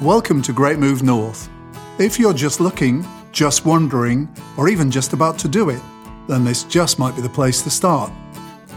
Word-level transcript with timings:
Welcome 0.00 0.40
to 0.42 0.54
Great 0.54 0.78
Move 0.78 1.02
North. 1.02 1.50
If 1.98 2.18
you're 2.18 2.32
just 2.32 2.58
looking, 2.58 3.06
just 3.32 3.66
wondering, 3.66 4.34
or 4.56 4.70
even 4.70 4.90
just 4.90 5.12
about 5.12 5.38
to 5.40 5.46
do 5.46 5.68
it, 5.68 5.82
then 6.26 6.42
this 6.42 6.64
just 6.64 6.98
might 6.98 7.14
be 7.14 7.20
the 7.20 7.28
place 7.28 7.60
to 7.60 7.70
start. 7.70 8.10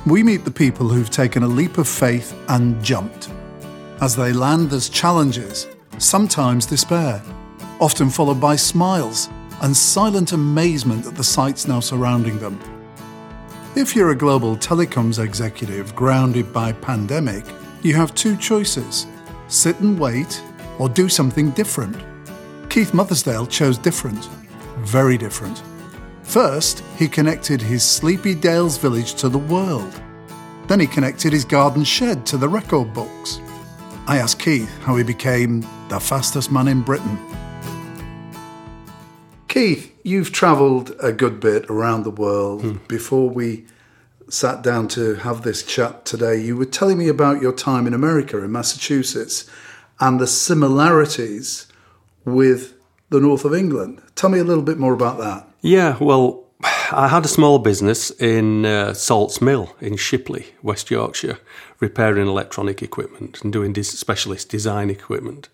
We 0.06 0.22
meet 0.22 0.44
the 0.44 0.52
people 0.52 0.90
who've 0.90 1.10
taken 1.10 1.44
a 1.44 1.48
leap 1.48 1.78
of 1.78 1.88
faith 1.88 2.38
and 2.50 2.84
jumped. 2.84 3.30
As 4.02 4.18
they 4.18 4.34
land, 4.34 4.70
there's 4.70 4.90
challenges, 4.90 5.66
sometimes 5.98 6.66
despair, 6.66 7.24
often 7.80 8.10
followed 8.10 8.42
by 8.42 8.58
smiles 8.58 9.30
and 9.62 9.74
silent 9.78 10.34
amazement 10.34 11.08
at 11.08 11.16
the 11.16 11.24
sights 11.24 11.70
now 11.70 11.80
surrounding 11.80 12.38
them. 12.40 12.60
If 13.78 13.96
you're 13.96 14.12
a 14.12 14.16
global 14.16 14.58
telecoms 14.58 15.24
executive 15.24 15.96
grounded 15.96 16.52
by 16.52 16.74
pandemic, 16.74 17.46
you 17.82 17.94
have 17.94 18.14
two 18.14 18.36
choices 18.36 19.08
sit 19.48 19.80
and 19.80 19.98
wait 19.98 20.42
or 20.80 20.90
do 20.90 21.10
something 21.10 21.52
different. 21.52 21.96
Keith 22.70 22.92
Mothersdale 22.92 23.50
chose 23.50 23.78
different, 23.78 24.26
very 24.80 25.18
different. 25.18 25.62
First, 26.24 26.84
he 26.98 27.08
connected 27.08 27.62
his 27.62 27.84
sleepy 27.84 28.34
Dales 28.34 28.78
village 28.78 29.16
to 29.16 29.30
the 29.30 29.38
world. 29.38 29.94
Then 30.68 30.80
he 30.80 30.88
connected 30.88 31.34
his 31.34 31.46
garden 31.46 31.84
shed 31.84 32.26
to 32.28 32.38
the 32.38 32.50
record 32.50 32.94
books. 32.94 33.40
I 34.08 34.18
asked 34.18 34.40
Keith 34.40 34.70
how 34.80 34.96
he 34.96 35.04
became 35.04 35.62
the 35.90 36.00
fastest 36.00 36.52
man 36.52 36.68
in 36.68 36.82
Britain. 36.82 37.18
Keith, 39.48 39.94
you've 40.04 40.32
travelled 40.32 40.96
a 41.00 41.12
good 41.12 41.40
bit 41.40 41.70
around 41.70 42.04
the 42.04 42.10
world. 42.10 42.64
Hmm. 42.64 42.78
Before 42.88 43.30
we 43.30 43.66
sat 44.30 44.64
down 44.64 44.88
to 44.90 45.16
have 45.16 45.44
this 45.44 45.62
chat 45.62 46.06
today, 46.06 46.42
you 46.42 46.58
were 46.58 46.66
telling 46.66 46.98
me 46.98 47.08
about 47.08 47.42
your 47.42 47.54
time 47.54 47.86
in 47.86 47.94
America, 47.94 48.44
in 48.44 48.52
Massachusetts, 48.52 49.48
and 50.04 50.20
the 50.20 50.28
similarities 50.28 51.66
with 52.26 52.74
the 53.10 53.22
north 53.22 53.46
of 53.46 53.54
England. 53.54 54.02
Tell 54.16 54.30
me 54.30 54.40
a 54.40 54.44
little 54.44 54.64
bit 54.64 54.78
more 54.78 54.94
about 54.94 55.18
that. 55.20 55.48
Yeah, 55.62 55.96
well, 56.02 56.44
I 56.92 57.08
had 57.08 57.24
a 57.24 57.30
small 57.30 57.58
business 57.58 58.12
in 58.20 58.66
uh, 58.66 58.94
Salts 58.94 59.42
Mill 59.42 59.74
in 59.80 59.96
Shipley, 59.96 60.48
West 60.62 60.92
Yorkshire, 60.92 61.40
repairing 61.80 62.28
electronic 62.28 62.82
equipment 62.84 63.42
and 63.42 63.54
doing 63.54 63.82
specialist 63.82 64.50
design 64.50 64.90
equipment. 64.90 65.48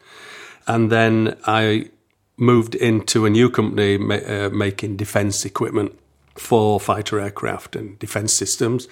And 0.66 0.91
then 0.91 1.38
I 1.45 1.91
moved 2.38 2.73
into 2.73 3.28
a 3.28 3.30
new 3.30 3.52
company 3.52 4.00
ma- 4.00 4.16
uh, 4.16 4.50
making 4.52 4.97
defence 4.97 5.45
equipment 5.45 5.91
for 6.36 6.80
fighter 6.80 7.19
aircraft 7.19 7.75
and 7.75 8.00
defence 8.00 8.34
systems. 8.34 8.88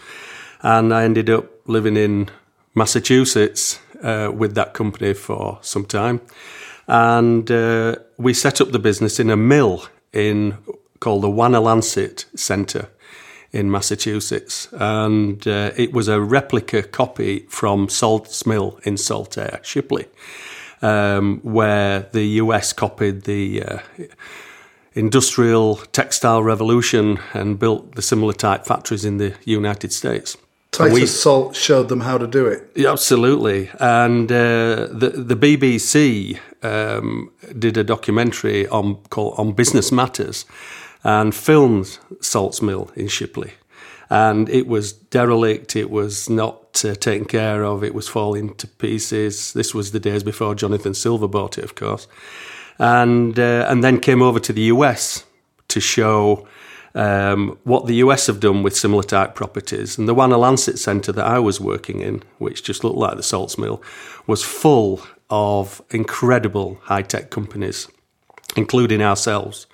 And 0.61 0.93
I 0.93 1.03
ended 1.03 1.31
up 1.31 1.45
living 1.67 1.97
in 1.97 2.29
Massachusetts 2.75 3.79
uh, 4.03 4.31
with 4.33 4.55
that 4.55 4.73
company 4.73 5.13
for 5.13 5.59
some 5.61 5.85
time. 5.85 6.21
And 6.87 7.49
uh, 7.51 7.95
we 8.17 8.33
set 8.33 8.61
up 8.61 8.71
the 8.71 8.79
business 8.79 9.19
in 9.19 9.29
a 9.29 9.37
mill 9.37 9.85
in 10.13 10.57
called 10.99 11.23
the 11.23 11.29
Wannalancit 11.29 12.25
Centre 12.37 12.89
in 13.51 13.71
Massachusetts. 13.71 14.67
And 14.73 15.47
uh, 15.47 15.71
it 15.75 15.93
was 15.93 16.07
a 16.07 16.19
replica 16.19 16.83
copy 16.83 17.45
from 17.49 17.89
Salt's 17.89 18.45
Mill 18.45 18.79
in 18.83 18.97
Saltaire, 18.97 19.59
Shipley, 19.63 20.05
um, 20.81 21.39
where 21.43 22.07
the 22.11 22.25
US 22.41 22.73
copied 22.73 23.23
the 23.23 23.63
uh, 23.63 23.79
industrial 24.93 25.75
textile 25.91 26.41
revolution 26.41 27.19
and 27.33 27.59
built 27.59 27.95
the 27.95 28.01
similar 28.01 28.33
type 28.33 28.65
factories 28.65 29.05
in 29.05 29.17
the 29.17 29.35
United 29.45 29.93
States. 29.93 30.37
Titus 30.77 30.93
we- 30.93 31.05
Salt 31.07 31.55
showed 31.55 31.87
them 31.89 32.01
how 32.01 32.17
to 32.17 32.27
do 32.27 32.45
it. 32.45 32.71
yeah, 32.75 32.91
absolutely. 32.91 33.69
And 33.79 34.31
uh, 34.31 34.87
the 35.01 35.09
the 35.15 35.35
BBC 35.35 36.37
um, 36.63 37.31
did 37.57 37.77
a 37.77 37.83
documentary 37.83 38.67
on 38.67 38.95
called 39.09 39.33
on 39.37 39.53
business 39.53 39.91
matters, 39.91 40.45
and 41.03 41.33
filmed 41.33 41.99
Salts 42.21 42.61
Mill 42.61 42.89
in 42.95 43.07
Shipley, 43.07 43.51
and 44.09 44.49
it 44.49 44.67
was 44.67 44.93
derelict. 44.93 45.75
It 45.75 45.89
was 45.89 46.29
not 46.29 46.83
uh, 46.85 46.95
taken 46.95 47.25
care 47.25 47.63
of. 47.63 47.83
It 47.83 47.93
was 47.93 48.07
falling 48.07 48.55
to 48.55 48.67
pieces. 48.67 49.53
This 49.53 49.73
was 49.73 49.91
the 49.91 49.99
days 49.99 50.23
before 50.23 50.55
Jonathan 50.55 50.93
Silver 50.93 51.27
bought 51.27 51.57
it, 51.57 51.63
of 51.63 51.73
course, 51.75 52.07
and 52.79 53.37
uh, 53.39 53.65
and 53.69 53.83
then 53.83 53.99
came 53.99 54.21
over 54.21 54.39
to 54.39 54.53
the 54.53 54.63
US 54.73 55.25
to 55.67 55.79
show 55.79 56.47
um, 56.97 57.59
what 57.63 57.85
the 57.85 57.95
US 57.95 58.25
have 58.25 58.39
done 58.39 58.63
with 58.63 58.75
similar 58.75 59.03
type 59.03 59.35
properties. 59.35 59.97
And 59.97 60.09
the 60.09 60.15
Wannalancit 60.15 60.79
Centre 60.79 61.11
that 61.11 61.25
I 61.25 61.37
was 61.37 61.61
working 61.61 62.01
in, 62.01 62.23
which 62.39 62.63
just 62.63 62.83
looked 62.83 62.97
like 62.97 63.15
the 63.15 63.23
Salts 63.23 63.57
Mill, 63.57 63.81
was 64.25 64.43
full 64.43 65.01
of 65.29 65.81
incredible 65.91 66.79
high 66.83 67.03
tech 67.03 67.29
companies, 67.29 67.87
including 68.55 69.01
ourselves. 69.01 69.67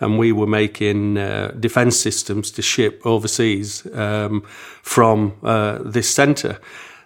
And 0.00 0.18
we 0.18 0.30
were 0.32 0.46
making 0.46 1.16
uh, 1.16 1.54
defence 1.58 1.98
systems 1.98 2.50
to 2.50 2.62
ship 2.62 3.00
overseas 3.06 3.86
um, 3.94 4.42
from 4.82 5.32
uh, 5.42 5.78
this 5.82 6.10
centre. 6.10 6.60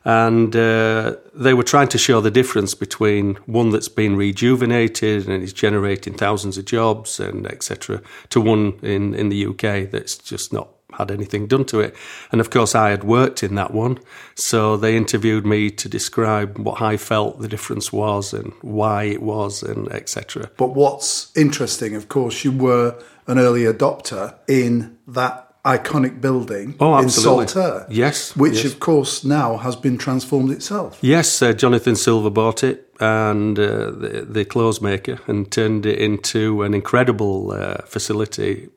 And 0.04 0.56
uh, 0.56 1.16
they 1.34 1.52
were 1.52 1.62
trying 1.62 1.88
to 1.88 1.98
show 1.98 2.20
the 2.20 2.30
difference 2.30 2.74
between 2.74 3.34
one 3.46 3.70
that's 3.70 3.88
been 3.88 4.16
rejuvenated 4.16 5.28
and 5.28 5.42
is 5.42 5.52
generating 5.52 6.14
thousands 6.14 6.56
of 6.56 6.64
jobs 6.64 7.20
and 7.20 7.46
etc. 7.46 8.00
to 8.30 8.40
one 8.40 8.78
in, 8.82 9.14
in 9.14 9.28
the 9.28 9.46
UK 9.46 9.90
that's 9.90 10.16
just 10.16 10.52
not 10.52 10.68
had 10.98 11.10
anything 11.10 11.46
done 11.46 11.64
to 11.66 11.80
it. 11.80 11.94
And 12.32 12.40
of 12.40 12.50
course, 12.50 12.74
I 12.74 12.90
had 12.90 13.04
worked 13.04 13.42
in 13.42 13.54
that 13.54 13.72
one, 13.72 13.98
so 14.34 14.76
they 14.76 14.96
interviewed 14.96 15.46
me 15.46 15.70
to 15.70 15.88
describe 15.88 16.58
what 16.58 16.80
I 16.80 16.96
felt 16.96 17.40
the 17.40 17.48
difference 17.48 17.92
was 17.92 18.32
and 18.32 18.52
why 18.62 19.04
it 19.04 19.22
was 19.22 19.62
and 19.62 19.90
etc. 19.92 20.50
But 20.56 20.74
what's 20.74 21.30
interesting, 21.36 21.94
of 21.94 22.08
course, 22.08 22.44
you 22.44 22.52
were 22.52 23.00
an 23.26 23.38
early 23.38 23.62
adopter 23.62 24.34
in 24.48 24.98
that 25.06 25.49
iconic 25.64 26.20
building 26.20 26.74
Oh, 26.80 26.96
in. 26.98 27.08
Saltaire. 27.10 27.86
Yes, 27.90 28.34
Which, 28.36 28.54
yes. 28.54 28.64
of 28.64 28.80
course, 28.80 29.24
now 29.24 29.56
has 29.58 29.76
been 29.76 29.98
transformed 29.98 30.50
itself. 30.50 30.98
Yes, 31.02 31.42
uh, 31.42 31.52
Jonathan 31.52 31.96
Silver 31.96 32.30
bought 32.30 32.64
it 32.64 32.88
and 33.00 33.58
uh, 33.58 33.90
the, 33.90 34.26
the 34.28 34.44
clothes 34.44 34.80
maker 34.80 35.18
and 35.26 35.50
turned 35.50 35.86
it 35.86 35.98
into 35.98 36.62
an 36.62 36.74
incredible 36.74 37.52
uh, 37.52 37.78
facility. 37.86 38.68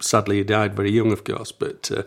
Sadly, 0.00 0.38
he 0.38 0.44
died 0.44 0.74
very 0.74 0.90
young, 0.90 1.12
of 1.12 1.24
course, 1.24 1.52
but 1.52 1.90
uh, 1.90 2.02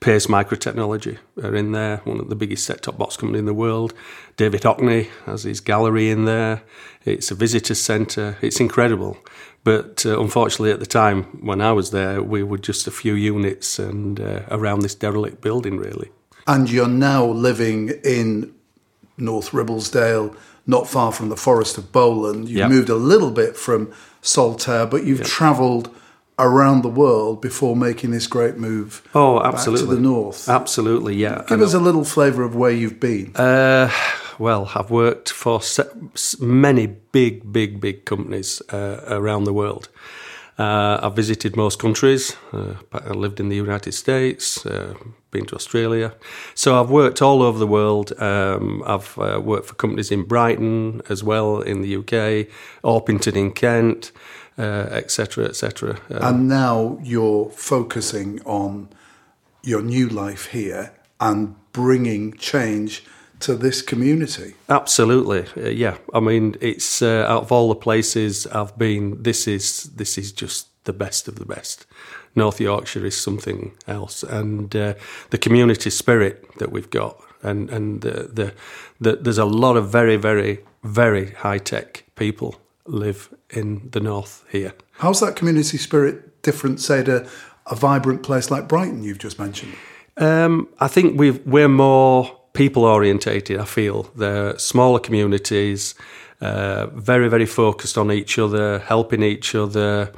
Pace 0.00 0.26
Microtechnology 0.28 1.18
are 1.42 1.54
in 1.56 1.72
there, 1.72 1.98
one 2.04 2.20
of 2.20 2.28
the 2.28 2.36
biggest 2.36 2.64
set 2.64 2.82
top 2.82 2.96
box 2.98 3.16
company 3.16 3.38
in 3.40 3.46
the 3.46 3.54
world. 3.54 3.92
David 4.36 4.62
Hockney 4.62 5.08
has 5.26 5.42
his 5.42 5.60
gallery 5.60 6.08
in 6.10 6.24
there. 6.24 6.62
It's 7.04 7.30
a 7.32 7.34
visitor 7.34 7.74
centre. 7.74 8.36
It's 8.40 8.60
incredible. 8.60 9.18
But 9.64 10.06
uh, 10.06 10.20
unfortunately, 10.20 10.70
at 10.70 10.78
the 10.78 10.86
time 10.86 11.24
when 11.44 11.60
I 11.60 11.72
was 11.72 11.90
there, 11.90 12.22
we 12.22 12.44
were 12.44 12.58
just 12.58 12.86
a 12.86 12.92
few 12.92 13.14
units 13.14 13.78
and 13.78 14.20
uh, 14.20 14.42
around 14.50 14.80
this 14.82 14.94
derelict 14.94 15.40
building, 15.40 15.76
really. 15.78 16.10
And 16.46 16.70
you're 16.70 16.88
now 16.88 17.24
living 17.26 17.90
in 18.04 18.54
North 19.16 19.50
Ribblesdale, 19.50 20.34
not 20.66 20.86
far 20.88 21.10
from 21.12 21.28
the 21.28 21.36
Forest 21.36 21.76
of 21.76 21.90
Bowland. 21.90 22.48
You've 22.48 22.58
Yep. 22.58 22.70
moved 22.70 22.88
a 22.88 22.94
little 22.94 23.32
bit 23.32 23.56
from 23.56 23.90
Saltaire, 24.22 24.86
but 24.86 25.04
you've 25.04 25.24
travelled 25.24 25.90
around 26.38 26.82
the 26.82 26.88
world 26.88 27.40
before 27.40 27.74
making 27.76 28.10
this 28.10 28.26
great 28.26 28.56
move 28.56 29.02
Oh, 29.14 29.40
back 29.40 29.54
absolutely. 29.54 29.86
to 29.88 29.94
the 29.96 30.00
north. 30.00 30.48
Absolutely, 30.48 31.16
yeah. 31.16 31.42
Give 31.48 31.60
us 31.60 31.74
a 31.74 31.78
little 31.80 32.04
flavour 32.04 32.42
of 32.44 32.54
where 32.54 32.70
you've 32.70 33.00
been. 33.00 33.32
Uh, 33.36 33.90
well, 34.38 34.70
I've 34.74 34.90
worked 34.90 35.30
for 35.32 35.60
many 36.40 36.86
big, 36.86 37.52
big, 37.52 37.80
big 37.80 38.04
companies 38.04 38.62
uh, 38.72 39.00
around 39.08 39.44
the 39.44 39.52
world. 39.52 39.88
Uh, 40.58 40.98
I've 41.02 41.14
visited 41.14 41.56
most 41.56 41.78
countries. 41.78 42.36
Uh, 42.52 42.74
I 42.92 43.10
lived 43.10 43.38
in 43.38 43.48
the 43.48 43.54
United 43.56 43.92
States, 43.92 44.66
uh, 44.66 44.94
been 45.30 45.44
to 45.46 45.54
Australia. 45.54 46.14
So 46.54 46.80
I've 46.80 46.90
worked 46.90 47.22
all 47.22 47.42
over 47.42 47.58
the 47.60 47.66
world. 47.66 48.12
Um, 48.20 48.82
I've 48.84 49.16
uh, 49.18 49.40
worked 49.40 49.66
for 49.68 49.74
companies 49.74 50.10
in 50.10 50.24
Brighton 50.24 51.00
as 51.08 51.22
well, 51.22 51.60
in 51.60 51.82
the 51.82 51.96
UK, 51.96 52.48
Orpington 52.82 53.36
in 53.36 53.52
Kent, 53.52 54.10
etc., 54.62 55.44
etc. 55.44 55.98
Uh, 56.10 56.18
and 56.22 56.48
now 56.48 56.98
you're 57.02 57.50
focusing 57.50 58.40
on 58.44 58.88
your 59.62 59.82
new 59.82 60.08
life 60.08 60.46
here 60.46 60.92
and 61.20 61.54
bringing 61.72 62.32
change 62.34 63.04
to 63.40 63.54
this 63.54 63.82
community. 63.82 64.54
Absolutely, 64.68 65.46
uh, 65.56 65.68
yeah. 65.68 65.98
I 66.12 66.20
mean, 66.20 66.56
it's 66.60 67.02
uh, 67.02 67.24
out 67.28 67.42
of 67.42 67.52
all 67.52 67.68
the 67.68 67.76
places 67.76 68.46
I've 68.48 68.76
been, 68.76 69.22
this 69.22 69.46
is 69.46 69.84
this 69.94 70.18
is 70.18 70.32
just 70.32 70.68
the 70.84 70.92
best 70.92 71.28
of 71.28 71.36
the 71.36 71.46
best. 71.46 71.86
North 72.34 72.60
Yorkshire 72.60 73.06
is 73.06 73.16
something 73.16 73.76
else, 73.86 74.22
and 74.22 74.74
uh, 74.74 74.94
the 75.30 75.38
community 75.38 75.90
spirit 75.90 76.44
that 76.58 76.72
we've 76.72 76.90
got, 76.90 77.20
and 77.42 77.70
and 77.70 78.00
the, 78.00 78.30
the 78.32 78.54
the 79.00 79.16
there's 79.16 79.38
a 79.38 79.44
lot 79.44 79.76
of 79.76 79.90
very 79.90 80.16
very 80.16 80.58
very 80.82 81.32
high 81.32 81.58
tech 81.58 82.04
people 82.14 82.56
live 82.88 83.34
in 83.50 83.88
the 83.90 84.00
north 84.00 84.44
here. 84.50 84.72
How's 84.92 85.20
that 85.20 85.36
community 85.36 85.78
spirit 85.78 86.42
different, 86.42 86.80
say, 86.80 87.04
to 87.04 87.28
a 87.66 87.76
vibrant 87.76 88.22
place 88.22 88.50
like 88.50 88.66
Brighton 88.68 89.02
you've 89.02 89.18
just 89.18 89.38
mentioned? 89.38 89.74
Um, 90.16 90.68
I 90.80 90.88
think 90.88 91.18
we've, 91.18 91.44
we're 91.46 91.68
more 91.68 92.38
people 92.52 92.84
orientated. 92.84 93.58
I 93.58 93.64
feel 93.64 94.10
they're 94.16 94.58
smaller 94.58 94.98
communities, 94.98 95.94
uh, 96.40 96.86
very 96.86 97.28
very 97.28 97.46
focused 97.46 97.96
on 97.96 98.10
each 98.10 98.38
other, 98.38 98.80
helping 98.80 99.22
each 99.22 99.54
other, 99.54 100.12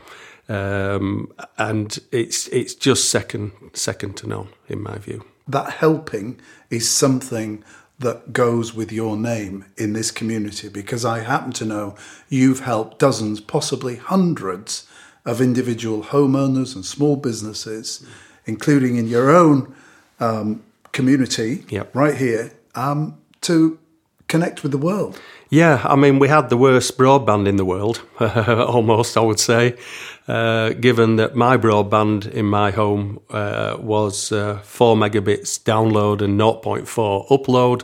um, 0.48 1.30
and 1.58 1.98
it's 2.10 2.48
it's 2.48 2.74
just 2.74 3.10
second 3.10 3.52
second 3.74 4.16
to 4.18 4.26
none 4.26 4.48
in 4.68 4.82
my 4.82 4.98
view. 4.98 5.24
That 5.46 5.70
helping 5.74 6.40
is 6.70 6.90
something 6.90 7.64
that 8.00 8.32
goes 8.32 8.74
with 8.74 8.90
your 8.90 9.16
name 9.16 9.66
in 9.76 9.92
this 9.92 10.10
community 10.10 10.68
because 10.68 11.04
I 11.04 11.20
happen 11.20 11.52
to 11.52 11.64
know 11.64 11.94
you've 12.28 12.60
helped 12.60 12.98
dozens, 12.98 13.40
possibly 13.40 13.96
hundreds 13.96 14.86
of 15.26 15.40
individual 15.40 16.04
homeowners 16.04 16.74
and 16.74 16.84
small 16.84 17.16
businesses, 17.16 18.04
including 18.46 18.96
in 18.96 19.06
your 19.06 19.30
own 19.30 19.74
um, 20.18 20.62
community 20.92 21.64
Yep. 21.68 21.94
right 21.94 22.16
here, 22.16 22.52
um, 22.74 23.18
to 23.42 23.78
connect 24.28 24.62
with 24.62 24.72
the 24.72 24.78
world. 24.78 25.20
Yeah, 25.52 25.80
I 25.84 25.96
mean, 25.96 26.20
we 26.20 26.28
had 26.28 26.48
the 26.48 26.56
worst 26.56 26.96
broadband 26.96 27.48
in 27.48 27.56
the 27.56 27.64
world, 27.64 28.02
almost, 28.20 29.16
I 29.16 29.20
would 29.20 29.40
say, 29.40 29.76
uh, 30.28 30.70
given 30.74 31.16
that 31.16 31.34
my 31.34 31.56
broadband 31.56 32.30
in 32.30 32.46
my 32.46 32.70
home 32.70 33.18
uh, 33.30 33.76
was 33.80 34.30
uh, 34.30 34.60
4 34.62 34.94
megabits 34.94 35.58
download 35.58 36.22
and 36.22 36.38
0.4 36.38 37.28
upload, 37.30 37.82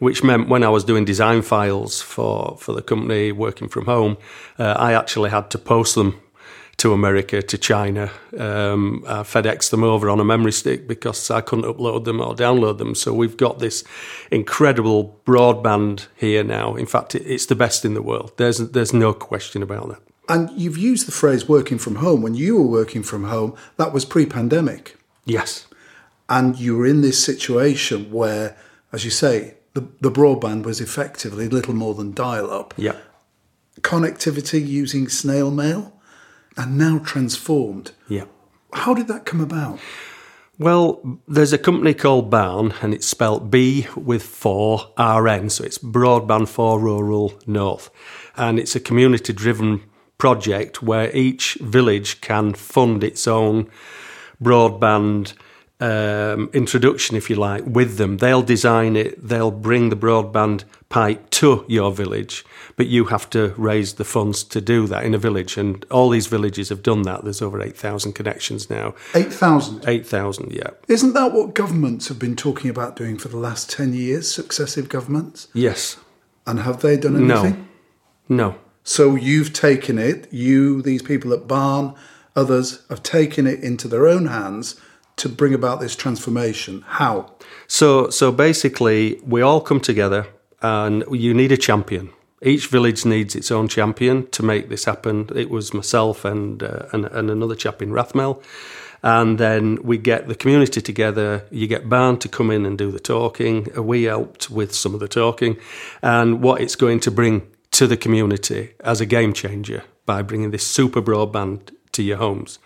which 0.00 0.24
meant 0.24 0.48
when 0.48 0.64
I 0.64 0.70
was 0.70 0.82
doing 0.82 1.04
design 1.04 1.42
files 1.42 2.02
for, 2.02 2.56
for 2.58 2.74
the 2.74 2.82
company 2.82 3.30
working 3.30 3.68
from 3.68 3.84
home, 3.84 4.16
uh, 4.58 4.74
I 4.76 4.94
actually 4.94 5.30
had 5.30 5.50
to 5.50 5.58
post 5.58 5.94
them 5.94 6.20
to 6.78 6.92
America, 6.92 7.42
to 7.42 7.58
China. 7.58 8.10
Um, 8.38 9.04
I 9.06 9.22
FedEx 9.22 9.70
them 9.70 9.84
over 9.84 10.10
on 10.10 10.20
a 10.20 10.24
memory 10.24 10.52
stick 10.52 10.88
because 10.88 11.30
I 11.30 11.40
couldn't 11.40 11.64
upload 11.64 12.04
them 12.04 12.20
or 12.20 12.34
download 12.34 12.78
them. 12.78 12.94
So 12.94 13.12
we've 13.12 13.36
got 13.36 13.58
this 13.58 13.84
incredible 14.30 15.20
broadband 15.24 16.06
here 16.16 16.44
now. 16.44 16.74
In 16.74 16.86
fact, 16.86 17.14
it's 17.14 17.46
the 17.46 17.54
best 17.54 17.84
in 17.84 17.94
the 17.94 18.02
world. 18.02 18.32
There's 18.36 18.58
there's 18.58 18.92
no 18.92 19.12
question 19.12 19.62
about 19.62 19.88
that. 19.88 20.02
And 20.28 20.50
you've 20.58 20.78
used 20.78 21.06
the 21.06 21.12
phrase 21.12 21.48
working 21.48 21.78
from 21.78 21.96
home. 21.96 22.22
When 22.22 22.34
you 22.34 22.56
were 22.56 22.66
working 22.66 23.02
from 23.02 23.24
home, 23.24 23.54
that 23.76 23.92
was 23.92 24.04
pre 24.04 24.26
pandemic. 24.26 24.96
Yes. 25.24 25.66
And 26.28 26.58
you 26.58 26.76
were 26.76 26.86
in 26.86 27.02
this 27.02 27.22
situation 27.22 28.10
where, 28.10 28.56
as 28.92 29.04
you 29.04 29.10
say, 29.10 29.54
the, 29.74 29.86
the 30.00 30.10
broadband 30.10 30.64
was 30.64 30.80
effectively 30.80 31.48
little 31.48 31.74
more 31.74 31.94
than 31.94 32.14
dial 32.14 32.50
up. 32.50 32.72
Yeah. 32.76 32.96
Connectivity 33.80 34.66
using 34.66 35.08
snail 35.08 35.50
mail 35.50 35.93
and 36.56 36.78
now 36.78 36.98
transformed. 36.98 37.92
Yeah. 38.08 38.24
How 38.72 38.94
did 38.94 39.08
that 39.08 39.24
come 39.24 39.40
about? 39.40 39.78
Well, 40.58 41.18
there's 41.26 41.52
a 41.52 41.58
company 41.58 41.94
called 41.94 42.30
Barn, 42.30 42.74
and 42.80 42.94
it's 42.94 43.06
spelt 43.06 43.50
B 43.50 43.88
with 43.96 44.22
four 44.22 44.92
RN, 44.96 45.50
so 45.50 45.64
it's 45.64 45.78
Broadband 45.78 46.48
for 46.48 46.78
Rural 46.78 47.34
North. 47.46 47.90
And 48.36 48.60
it's 48.60 48.76
a 48.76 48.80
community 48.80 49.32
driven 49.32 49.82
project 50.16 50.80
where 50.80 51.14
each 51.14 51.54
village 51.60 52.20
can 52.20 52.54
fund 52.54 53.02
its 53.02 53.26
own 53.26 53.68
broadband 54.40 55.34
um, 55.80 56.50
introduction, 56.52 57.16
if 57.16 57.28
you 57.28 57.36
like, 57.36 57.64
with 57.66 57.96
them. 57.96 58.18
They'll 58.18 58.42
design 58.42 58.94
it, 58.96 59.26
they'll 59.26 59.50
bring 59.50 59.88
the 59.88 59.96
broadband 59.96 60.64
pipe 60.94 61.28
to 61.28 61.64
your 61.66 61.90
village, 61.90 62.44
but 62.76 62.86
you 62.86 63.06
have 63.06 63.28
to 63.28 63.52
raise 63.56 63.94
the 63.94 64.04
funds 64.04 64.44
to 64.44 64.60
do 64.60 64.86
that 64.86 65.02
in 65.02 65.12
a 65.12 65.18
village. 65.18 65.56
And 65.56 65.84
all 65.90 66.08
these 66.08 66.28
villages 66.28 66.68
have 66.68 66.84
done 66.84 67.02
that. 67.02 67.24
There's 67.24 67.42
over 67.42 67.60
8,000 67.60 68.12
connections 68.12 68.70
now. 68.70 68.94
8,000. 69.12 69.88
8,000, 69.88 70.52
yeah. 70.52 70.70
Isn't 70.86 71.14
that 71.14 71.32
what 71.32 71.52
governments 71.52 72.06
have 72.06 72.20
been 72.20 72.36
talking 72.36 72.70
about 72.70 72.94
doing 72.94 73.18
for 73.18 73.26
the 73.26 73.36
last 73.36 73.68
10 73.70 73.92
years, 73.92 74.32
successive 74.32 74.88
governments? 74.88 75.48
Yes. 75.52 75.96
And 76.46 76.60
have 76.60 76.80
they 76.80 76.96
done 76.96 77.16
anything? 77.16 77.26
No. 77.26 77.40
anything? 77.40 77.68
No. 78.28 78.54
So 78.84 79.16
you've 79.16 79.52
taken 79.52 79.98
it, 79.98 80.32
you, 80.32 80.80
these 80.80 81.02
people 81.02 81.32
at 81.32 81.48
Barn, 81.48 81.96
others 82.36 82.86
have 82.88 83.02
taken 83.02 83.48
it 83.48 83.64
into 83.64 83.88
their 83.88 84.06
own 84.06 84.26
hands 84.26 84.80
to 85.16 85.28
bring 85.28 85.54
about 85.54 85.80
this 85.80 85.96
transformation. 85.96 86.84
How? 86.86 87.32
So, 87.66 88.10
so 88.10 88.30
basically, 88.30 89.20
we 89.26 89.42
all 89.42 89.60
come 89.60 89.80
together, 89.80 90.28
and 90.64 91.04
you 91.10 91.34
need 91.34 91.52
a 91.52 91.58
champion. 91.58 92.10
Each 92.40 92.66
village 92.68 93.04
needs 93.04 93.36
its 93.36 93.50
own 93.50 93.68
champion 93.68 94.26
to 94.30 94.42
make 94.42 94.68
this 94.70 94.86
happen. 94.86 95.28
It 95.34 95.50
was 95.50 95.74
myself 95.74 96.24
and 96.24 96.62
uh, 96.62 96.86
and, 96.92 97.04
and 97.06 97.30
another 97.30 97.54
chap 97.54 97.82
in 97.82 97.90
Rathmell, 97.90 98.42
and 99.02 99.38
then 99.38 99.78
we 99.82 99.98
get 99.98 100.26
the 100.26 100.34
community 100.34 100.80
together. 100.80 101.44
You 101.50 101.66
get 101.66 101.88
Barn 101.88 102.18
to 102.18 102.28
come 102.28 102.50
in 102.50 102.64
and 102.66 102.78
do 102.78 102.90
the 102.90 102.98
talking. 102.98 103.68
We 103.76 104.04
helped 104.04 104.50
with 104.50 104.74
some 104.74 104.94
of 104.94 105.00
the 105.00 105.08
talking, 105.08 105.58
and 106.02 106.42
what 106.42 106.60
it's 106.62 106.76
going 106.76 107.00
to 107.00 107.10
bring 107.10 107.42
to 107.72 107.86
the 107.86 107.96
community 107.96 108.72
as 108.80 109.00
a 109.00 109.06
game 109.06 109.32
changer 109.34 109.82
by 110.06 110.22
bringing 110.22 110.50
this 110.50 110.66
super 110.66 111.02
broadband 111.02 111.74
to 111.94 112.02
your 112.02 112.18
homes, 112.18 112.58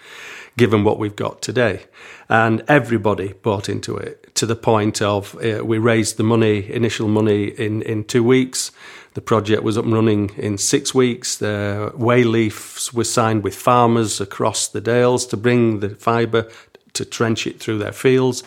given 0.57 0.85
what 0.85 0.99
we've 0.99 1.17
got 1.17 1.41
today. 1.41 1.85
And 2.29 2.63
everybody 2.69 3.33
bought 3.33 3.69
into 3.69 3.97
it 3.97 4.35
to 4.35 4.47
the 4.47 4.57
point 4.57 5.01
of 5.01 5.35
uh, 5.37 5.65
we 5.65 5.79
raised 5.79 6.17
the 6.17 6.23
money, 6.23 6.71
initial 6.71 7.09
money, 7.09 7.45
in, 7.47 7.83
in 7.83 8.05
two 8.05 8.23
weeks. 8.23 8.71
The 9.15 9.21
project 9.21 9.63
was 9.63 9.79
up 9.79 9.85
and 9.85 9.95
running 9.95 10.31
in 10.37 10.59
six 10.59 10.95
weeks. 10.95 11.37
The 11.37 11.93
wayleafs 11.97 12.93
were 12.93 13.05
signed 13.05 13.43
with 13.43 13.57
farmers 13.57 14.21
across 14.21 14.69
the 14.69 14.81
Dales 14.81 15.27
to 15.27 15.37
bring 15.37 15.81
the 15.81 15.91
fibre 15.91 16.49
to 16.93 17.05
trench 17.05 17.47
it 17.47 17.61
through 17.61 17.79
their 17.79 17.93
fields. 17.93 18.43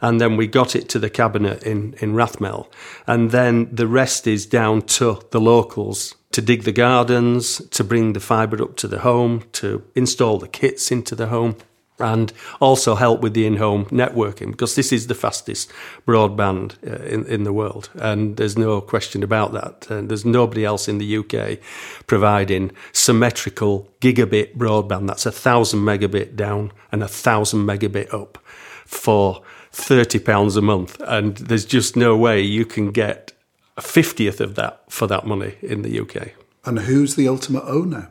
And 0.00 0.20
then 0.20 0.36
we 0.36 0.46
got 0.46 0.74
it 0.76 0.88
to 0.90 0.98
the 0.98 1.10
cabinet 1.10 1.62
in, 1.62 1.94
in 2.00 2.14
Rathmell. 2.14 2.66
And 3.06 3.30
then 3.30 3.68
the 3.74 3.86
rest 3.86 4.26
is 4.26 4.46
down 4.46 4.82
to 4.82 5.20
the 5.30 5.40
locals 5.40 6.14
to 6.32 6.42
dig 6.42 6.64
the 6.64 6.72
gardens, 6.72 7.58
to 7.68 7.84
bring 7.84 8.12
the 8.12 8.20
fibre 8.20 8.62
up 8.62 8.76
to 8.76 8.88
the 8.88 9.00
home, 9.00 9.44
to 9.52 9.84
install 9.94 10.38
the 10.38 10.48
kits 10.48 10.90
into 10.90 11.14
the 11.14 11.28
home, 11.28 11.56
and 11.98 12.32
also 12.60 12.94
help 12.94 13.20
with 13.20 13.34
the 13.34 13.46
in 13.46 13.56
home 13.56 13.84
networking 13.86 14.50
because 14.50 14.74
this 14.74 14.92
is 14.92 15.06
the 15.06 15.14
fastest 15.14 15.70
broadband 16.06 16.74
uh, 16.86 17.04
in, 17.04 17.24
in 17.26 17.44
the 17.44 17.52
world. 17.52 17.90
And 17.94 18.36
there's 18.36 18.58
no 18.58 18.80
question 18.80 19.22
about 19.22 19.52
that. 19.52 19.88
And 19.90 20.08
there's 20.08 20.24
nobody 20.24 20.64
else 20.64 20.88
in 20.88 20.98
the 20.98 21.16
UK 21.18 21.58
providing 22.06 22.72
symmetrical 22.92 23.88
gigabit 24.00 24.56
broadband. 24.56 25.06
That's 25.06 25.26
a 25.26 25.32
thousand 25.32 25.80
megabit 25.80 26.34
down 26.34 26.72
and 26.90 27.02
a 27.02 27.08
thousand 27.08 27.66
megabit 27.66 28.12
up 28.12 28.38
for 28.86 29.42
£30 29.72 30.56
a 30.56 30.60
month. 30.60 31.00
And 31.06 31.36
there's 31.36 31.64
just 31.64 31.96
no 31.96 32.16
way 32.16 32.40
you 32.40 32.64
can 32.64 32.90
get 32.90 33.32
a 33.76 33.80
50th 33.80 34.40
of 34.40 34.54
that 34.54 34.82
for 34.88 35.06
that 35.06 35.26
money 35.26 35.54
in 35.62 35.82
the 35.82 36.00
UK. 36.00 36.32
And 36.64 36.80
who's 36.80 37.16
the 37.16 37.28
ultimate 37.28 37.64
owner? 37.64 38.10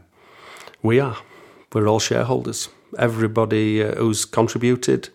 We 0.81 0.99
are. 0.99 1.17
We're 1.73 1.87
all 1.87 1.99
shareholders. 1.99 2.69
Everybody 2.97 3.83
uh, 3.83 3.95
who's 3.95 4.25
contributed 4.25 5.09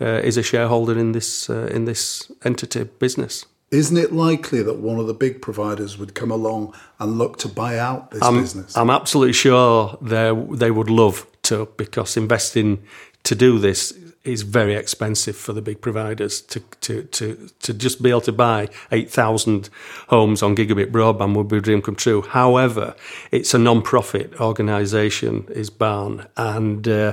uh, 0.00 0.20
is 0.22 0.36
a 0.36 0.42
shareholder 0.42 0.98
in 0.98 1.12
this 1.12 1.50
uh, 1.50 1.68
in 1.72 1.84
this 1.86 2.30
entity 2.44 2.84
business. 2.84 3.46
Isn't 3.70 3.96
it 3.96 4.12
likely 4.12 4.62
that 4.62 4.78
one 4.78 5.00
of 5.00 5.08
the 5.08 5.14
big 5.14 5.42
providers 5.42 5.98
would 5.98 6.14
come 6.14 6.30
along 6.30 6.72
and 7.00 7.18
look 7.18 7.38
to 7.38 7.48
buy 7.48 7.78
out 7.78 8.12
this 8.12 8.22
I'm, 8.22 8.40
business? 8.40 8.76
I'm 8.76 8.90
absolutely 8.90 9.32
sure 9.32 9.98
they 10.00 10.32
they 10.50 10.70
would 10.70 10.90
love 10.90 11.26
to 11.42 11.66
because 11.76 12.16
investing 12.16 12.82
to 13.24 13.34
do 13.34 13.58
this 13.58 13.92
is 14.26 14.42
very 14.42 14.74
expensive 14.74 15.36
for 15.36 15.52
the 15.52 15.62
big 15.62 15.80
providers 15.80 16.40
to 16.42 16.60
to 16.80 17.02
to, 17.04 17.48
to 17.60 17.74
just 17.74 18.02
be 18.02 18.10
able 18.10 18.20
to 18.22 18.32
buy 18.32 18.68
8,000 18.92 19.68
homes 20.08 20.42
on 20.42 20.56
gigabit 20.56 20.90
broadband 20.90 21.36
would 21.36 21.48
be 21.48 21.58
a 21.58 21.60
dream 21.60 21.82
come 21.82 21.96
true. 21.96 22.22
However, 22.22 22.94
it's 23.30 23.54
a 23.54 23.58
non-profit 23.58 24.40
organisation, 24.40 25.46
is 25.50 25.70
Barn, 25.70 26.26
and 26.36 26.86
uh, 26.88 27.12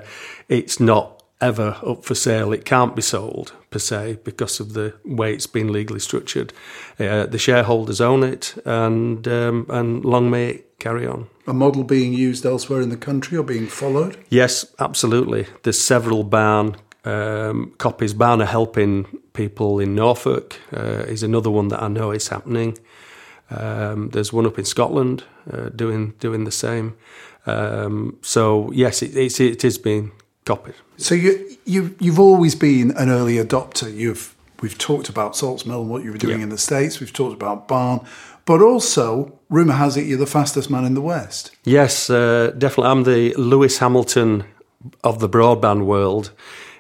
it's 0.50 0.80
not 0.80 1.24
ever 1.42 1.78
up 1.86 2.06
for 2.06 2.16
sale. 2.16 2.54
It 2.54 2.66
can't 2.66 2.96
be 2.96 3.02
sold 3.02 3.54
per 3.70 3.80
se 3.80 4.20
because 4.24 4.60
of 4.60 4.74
the 4.74 4.94
way 5.04 5.34
it's 5.34 5.48
been 5.48 5.72
legally 5.72 6.00
structured. 6.00 6.54
Uh, 7.00 7.26
the 7.26 7.38
shareholders 7.38 8.00
own 8.02 8.24
it, 8.24 8.56
and 8.66 9.28
um, 9.28 9.66
and 9.70 10.06
long 10.06 10.30
may 10.30 10.50
it 10.50 10.80
carry 10.80 11.06
on. 11.08 11.28
a 11.48 11.54
model 11.54 11.84
being 11.84 12.14
used 12.14 12.46
elsewhere 12.46 12.82
in 12.82 12.90
the 12.90 12.98
country 12.98 13.38
or 13.38 13.44
being 13.44 13.68
followed? 13.68 14.18
Yes, 14.30 14.66
absolutely. 14.80 15.48
There's 15.64 15.80
several 15.80 16.24
Barn 16.24 16.76
um, 17.06 17.74
copies. 17.78 18.14
Barn 18.14 18.42
are 18.42 18.46
helping 18.46 19.06
people 19.34 19.80
in 19.80 19.96
Norfolk. 19.96 20.60
Uh, 20.72 21.06
is 21.08 21.24
another 21.24 21.50
one 21.50 21.68
that 21.70 21.82
I 21.82 21.88
know 21.88 22.12
is 22.12 22.28
happening. 22.30 22.78
Um, 23.50 24.10
there's 24.10 24.32
one 24.34 24.46
up 24.46 24.58
in 24.58 24.66
Scotland 24.66 25.24
uh, 25.52 25.70
doing 25.70 26.14
doing 26.20 26.46
the 26.46 26.52
same. 26.52 26.96
Um, 27.46 28.18
so 28.22 28.72
yes, 28.72 29.02
it, 29.02 29.16
it's, 29.16 29.40
it 29.40 29.64
is 29.64 29.78
being 29.78 30.12
copied. 30.46 30.76
So 30.98 31.16
you 31.16 31.58
you 31.66 31.96
you've 32.00 32.20
always 32.20 32.56
been 32.56 32.92
an 32.98 33.10
early 33.10 33.36
adopter. 33.36 33.94
You've 33.94 34.34
we've 34.62 34.78
talked 34.78 35.10
about 35.10 35.36
Salts 35.36 35.66
Mill 35.66 35.82
and 35.82 35.90
what 35.90 36.04
you 36.04 36.12
were 36.12 36.18
doing 36.18 36.38
Yeah. 36.40 36.44
in 36.44 36.50
the 36.50 36.58
states. 36.58 37.00
We've 37.00 37.14
talked 37.14 37.34
about 37.36 37.68
Barn, 37.68 38.00
but 38.46 38.62
also 38.62 39.38
rumor 39.50 39.74
has 39.74 39.98
it 39.98 40.06
you're 40.08 40.18
the 40.18 40.26
fastest 40.26 40.70
man 40.70 40.86
in 40.86 40.94
the 40.94 41.02
West. 41.02 41.52
Yes, 41.66 42.10
uh, 42.10 42.54
definitely. 42.58 42.92
I'm 42.92 43.04
the 43.04 43.34
Lewis 43.36 43.80
Hamilton 43.80 44.46
of 45.04 45.20
the 45.20 45.30
broadband 45.30 45.86
world 45.86 46.32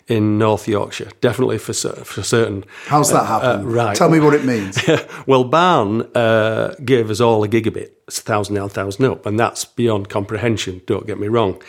in 0.08 0.38
North 0.38 0.68
Yorkshire, 0.68 1.10
definitely 1.22 1.58
for 1.58 1.74
for 1.74 2.24
certain. 2.24 2.66
How's 2.88 3.12
that 3.12 3.26
happen? 3.26 3.62
Uh, 3.62 3.70
right. 3.70 3.96
Tell 3.96 4.10
me 4.10 4.20
what 4.20 4.34
it 4.34 4.44
means. 4.44 4.78
well, 5.28 5.44
Barn 5.44 6.02
uh, 6.16 6.76
gave 6.84 7.10
us 7.10 7.20
all 7.22 7.44
a 7.44 7.48
gigabit, 7.48 7.92
it's 8.08 8.20
a 8.20 8.22
thousand 8.22 8.56
down, 8.56 8.70
thousand 8.70 9.06
up, 9.06 9.26
and 9.26 9.40
that's 9.40 9.66
beyond 9.66 10.10
comprehension. 10.10 10.82
Don't 10.86 11.08
get 11.08 11.20
me 11.20 11.28
wrong. 11.28 11.62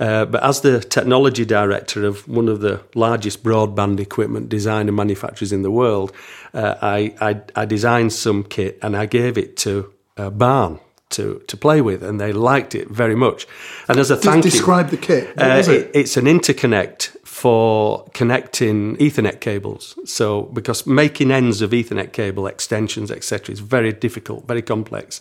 Uh, 0.00 0.24
but 0.24 0.42
as 0.42 0.60
the 0.62 0.80
technology 0.80 1.44
director 1.44 2.04
of 2.04 2.26
one 2.26 2.48
of 2.48 2.60
the 2.60 2.82
largest 2.94 3.44
broadband 3.44 4.00
equipment 4.00 4.48
design 4.48 4.88
and 4.88 4.96
manufacturers 4.96 5.52
in 5.52 5.62
the 5.62 5.70
world, 5.70 6.12
uh, 6.52 6.74
I, 6.82 7.14
I, 7.20 7.40
I, 7.54 7.64
designed 7.64 8.12
some 8.12 8.42
kit 8.42 8.76
and 8.82 8.96
I 8.96 9.06
gave 9.06 9.38
it 9.38 9.56
to 9.58 9.92
uh, 10.16 10.30
Barn 10.30 10.80
to, 11.10 11.42
to 11.46 11.56
play 11.56 11.80
with, 11.80 12.02
and 12.02 12.20
they 12.20 12.32
liked 12.32 12.74
it 12.74 12.88
very 12.88 13.14
much. 13.14 13.46
And 13.88 13.98
as 13.98 14.10
a 14.10 14.16
thank 14.16 14.42
describe 14.42 14.90
you, 14.90 14.98
the 14.98 15.06
kit. 15.06 15.28
Uh, 15.40 15.44
it? 15.58 15.68
It, 15.68 15.90
it's 15.94 16.16
an 16.16 16.24
interconnect 16.24 17.13
for 17.44 18.02
connecting 18.14 18.96
Ethernet 18.96 19.40
cables. 19.40 19.98
So, 20.06 20.44
because 20.54 20.86
making 20.86 21.30
ends 21.30 21.60
of 21.60 21.72
Ethernet 21.72 22.14
cable 22.14 22.46
extensions, 22.46 23.10
etc., 23.10 23.52
is 23.52 23.60
very 23.60 23.92
difficult, 23.92 24.46
very 24.46 24.62
complex, 24.62 25.20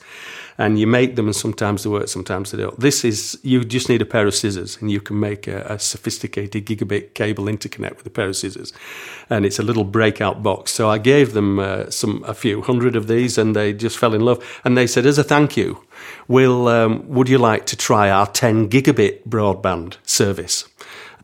and 0.58 0.80
you 0.80 0.88
make 0.88 1.18
them, 1.18 1.26
and 1.26 1.36
sometimes 1.36 1.84
they 1.84 1.90
work, 1.90 2.08
sometimes 2.08 2.52
they 2.52 2.60
don't. 2.60 2.80
This 2.80 3.04
is 3.04 3.38
you 3.44 3.66
just 3.66 3.90
need 3.90 4.02
a 4.02 4.06
pair 4.06 4.26
of 4.26 4.34
scissors, 4.34 4.78
and 4.80 4.90
you 4.90 5.02
can 5.02 5.20
make 5.20 5.50
a, 5.50 5.66
a 5.68 5.78
sophisticated 5.80 6.66
gigabit 6.66 7.14
cable 7.14 7.44
interconnect 7.44 7.98
with 7.98 8.06
a 8.06 8.10
pair 8.10 8.30
of 8.30 8.38
scissors, 8.38 8.72
and 9.30 9.46
it's 9.46 9.60
a 9.60 9.64
little 9.64 9.84
breakout 9.84 10.42
box. 10.42 10.72
So, 10.72 10.90
I 10.90 11.00
gave 11.00 11.34
them 11.34 11.60
uh, 11.60 11.90
some 11.90 12.24
a 12.26 12.34
few 12.34 12.62
hundred 12.62 12.96
of 12.96 13.10
these, 13.10 13.38
and 13.38 13.54
they 13.54 13.74
just 13.74 13.98
fell 13.98 14.14
in 14.14 14.22
love. 14.22 14.40
And 14.64 14.78
they 14.78 14.88
said, 14.88 15.06
as 15.06 15.18
a 15.18 15.26
thank 15.26 15.58
you, 15.58 15.84
will 16.30 16.70
um, 16.70 17.06
would 17.10 17.28
you 17.28 17.38
like 17.38 17.66
to 17.66 17.76
try 17.76 18.10
our 18.10 18.28
10 18.28 18.70
gigabit 18.70 19.28
broadband 19.28 19.98
service? 20.04 20.70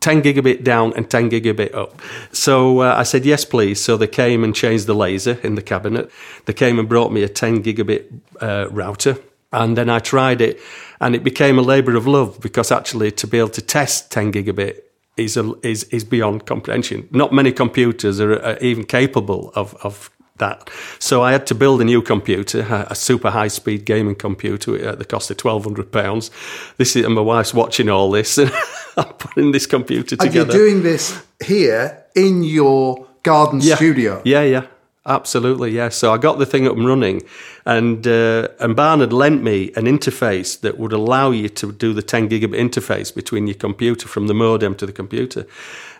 10 0.00 0.22
gigabit 0.22 0.64
down 0.64 0.92
and 0.96 1.10
10 1.10 1.30
gigabit 1.30 1.74
up. 1.74 2.00
So 2.32 2.80
uh, 2.80 2.94
I 2.96 3.02
said, 3.02 3.24
yes, 3.24 3.44
please. 3.44 3.80
So 3.80 3.96
they 3.96 4.06
came 4.06 4.42
and 4.44 4.54
changed 4.54 4.86
the 4.86 4.94
laser 4.94 5.38
in 5.42 5.54
the 5.54 5.62
cabinet. 5.62 6.10
They 6.46 6.52
came 6.52 6.78
and 6.78 6.88
brought 6.88 7.12
me 7.12 7.22
a 7.22 7.28
10 7.28 7.62
gigabit 7.62 8.06
uh, 8.40 8.68
router. 8.70 9.18
And 9.52 9.76
then 9.76 9.90
I 9.90 9.98
tried 9.98 10.40
it, 10.40 10.60
and 11.00 11.16
it 11.16 11.24
became 11.24 11.58
a 11.58 11.62
labour 11.62 11.96
of 11.96 12.06
love 12.06 12.40
because 12.40 12.70
actually 12.70 13.10
to 13.12 13.26
be 13.26 13.38
able 13.38 13.48
to 13.50 13.62
test 13.62 14.12
10 14.12 14.32
gigabit 14.32 14.82
is, 15.16 15.36
a, 15.36 15.52
is, 15.62 15.84
is 15.84 16.04
beyond 16.04 16.46
comprehension. 16.46 17.08
Not 17.10 17.32
many 17.32 17.50
computers 17.52 18.20
are, 18.20 18.40
are 18.44 18.58
even 18.58 18.84
capable 18.84 19.50
of, 19.56 19.74
of 19.82 20.10
that. 20.40 20.68
So 20.98 21.22
I 21.22 21.32
had 21.32 21.46
to 21.46 21.54
build 21.54 21.80
a 21.80 21.84
new 21.84 22.02
computer, 22.02 22.86
a, 22.88 22.94
super 22.94 23.30
high 23.30 23.48
speed 23.48 23.84
gaming 23.84 24.16
computer 24.16 24.76
at 24.88 24.98
the 24.98 25.04
cost 25.04 25.30
of 25.30 25.36
twelve 25.36 25.64
hundred 25.64 25.92
pounds. 25.92 26.30
This 26.76 26.96
is 26.96 27.04
and 27.04 27.14
my 27.14 27.20
wife's 27.20 27.54
watching 27.54 27.88
all 27.88 28.10
this, 28.10 28.38
putting 29.18 29.52
this 29.52 29.66
computer 29.66 30.16
together. 30.16 30.40
And 30.40 30.52
you're 30.52 30.68
doing 30.68 30.82
this 30.82 31.22
here 31.44 32.04
in 32.14 32.42
your 32.42 33.06
garden 33.22 33.60
yeah. 33.62 33.76
studio. 33.76 34.22
Yeah, 34.24 34.42
yeah. 34.42 34.66
Absolutely, 35.06 35.70
yeah. 35.70 35.88
So 35.88 36.12
I 36.12 36.18
got 36.18 36.38
the 36.38 36.44
thing 36.44 36.66
up 36.66 36.76
and 36.76 36.86
running, 36.86 37.22
and 37.64 38.06
uh, 38.06 38.48
and 38.60 38.76
Barnard 38.76 39.14
lent 39.14 39.42
me 39.42 39.72
an 39.74 39.86
interface 39.86 40.60
that 40.60 40.78
would 40.78 40.92
allow 40.92 41.30
you 41.30 41.48
to 41.48 41.72
do 41.72 41.94
the 41.94 42.02
10 42.02 42.28
gigabit 42.28 42.60
interface 42.60 43.12
between 43.14 43.46
your 43.46 43.56
computer 43.56 44.06
from 44.06 44.26
the 44.26 44.34
modem 44.34 44.74
to 44.74 44.84
the 44.84 44.92
computer. 44.92 45.46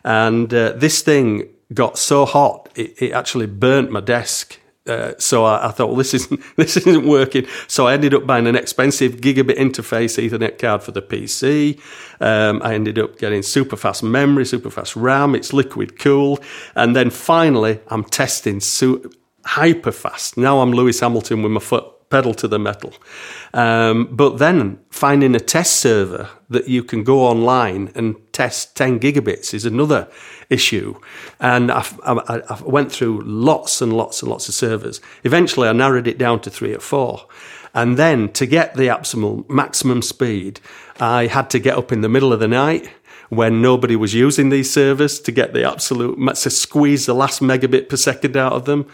And 0.04 0.52
uh, 0.52 0.72
this 0.72 1.00
thing 1.00 1.48
got 1.72 1.98
so 1.98 2.26
hot 2.26 2.68
it, 2.74 3.00
it 3.00 3.12
actually 3.12 3.46
burnt 3.46 3.90
my 3.90 4.00
desk. 4.00 4.58
Uh, 4.86 5.12
so 5.18 5.44
I, 5.44 5.68
I, 5.68 5.70
thought, 5.72 5.88
well, 5.88 5.96
this 5.96 6.14
isn't 6.14 6.40
this 6.56 6.76
isn't 6.76 7.06
working. 7.06 7.46
So 7.68 7.86
I 7.86 7.94
ended 7.94 8.14
up 8.14 8.26
buying 8.26 8.46
an 8.46 8.56
expensive 8.56 9.16
gigabit 9.16 9.56
interface 9.56 10.18
Ethernet 10.18 10.58
card 10.58 10.82
for 10.82 10.92
the 10.92 11.02
PC. 11.02 11.78
Um, 12.20 12.60
I 12.62 12.74
ended 12.74 12.98
up 12.98 13.18
getting 13.18 13.42
super 13.42 13.76
fast 13.76 14.02
memory, 14.02 14.44
super 14.46 14.70
fast 14.70 14.96
RAM. 14.96 15.34
It's 15.34 15.52
liquid 15.52 15.98
cooled, 15.98 16.42
and 16.74 16.96
then 16.96 17.10
finally, 17.10 17.80
I'm 17.88 18.04
testing 18.04 18.60
su- 18.60 19.10
hyper 19.44 19.92
fast. 19.92 20.36
Now 20.36 20.60
I'm 20.60 20.72
Lewis 20.72 21.00
Hamilton 21.00 21.42
with 21.42 21.52
my 21.52 21.60
foot 21.60 21.84
pedal 22.10 22.34
to 22.34 22.48
the 22.48 22.58
metal. 22.58 22.92
Um, 23.54 24.08
but 24.10 24.38
then 24.38 24.80
finding 24.90 25.34
a 25.34 25.40
test 25.40 25.76
server 25.76 26.28
that 26.50 26.68
you 26.68 26.82
can 26.82 27.04
go 27.04 27.20
online 27.20 27.92
and 27.94 28.16
test 28.32 28.76
10 28.76 29.00
gigabits 29.00 29.54
is 29.54 29.64
another 29.64 30.08
issue. 30.50 31.00
And 31.38 31.70
I, 31.70 31.86
I, 32.04 32.42
I 32.48 32.62
went 32.62 32.92
through 32.92 33.22
lots 33.22 33.80
and 33.80 33.92
lots 33.92 34.22
and 34.22 34.30
lots 34.30 34.48
of 34.48 34.54
servers. 34.54 35.00
Eventually, 35.24 35.68
I 35.68 35.72
narrowed 35.72 36.08
it 36.08 36.18
down 36.18 36.40
to 36.40 36.50
three 36.50 36.74
or 36.74 36.80
four. 36.80 37.26
And 37.72 37.96
then 37.96 38.30
to 38.32 38.46
get 38.46 38.74
the 38.74 38.88
absolute 38.88 39.48
maximum 39.48 40.02
speed, 40.02 40.60
I 40.98 41.28
had 41.28 41.48
to 41.50 41.60
get 41.60 41.78
up 41.78 41.92
in 41.92 42.00
the 42.00 42.08
middle 42.08 42.32
of 42.32 42.40
the 42.40 42.48
night 42.48 42.90
when 43.30 43.62
nobody 43.62 43.96
was 43.96 44.12
using 44.12 44.50
these 44.50 44.70
servers 44.70 45.18
to 45.20 45.32
get 45.32 45.54
the 45.54 45.64
absolute, 45.64 46.18
to 46.34 46.50
squeeze 46.50 47.06
the 47.06 47.14
last 47.14 47.40
megabit 47.40 47.88
per 47.88 47.96
second 47.96 48.36
out 48.36 48.52
of 48.52 48.64
them. 48.66 48.86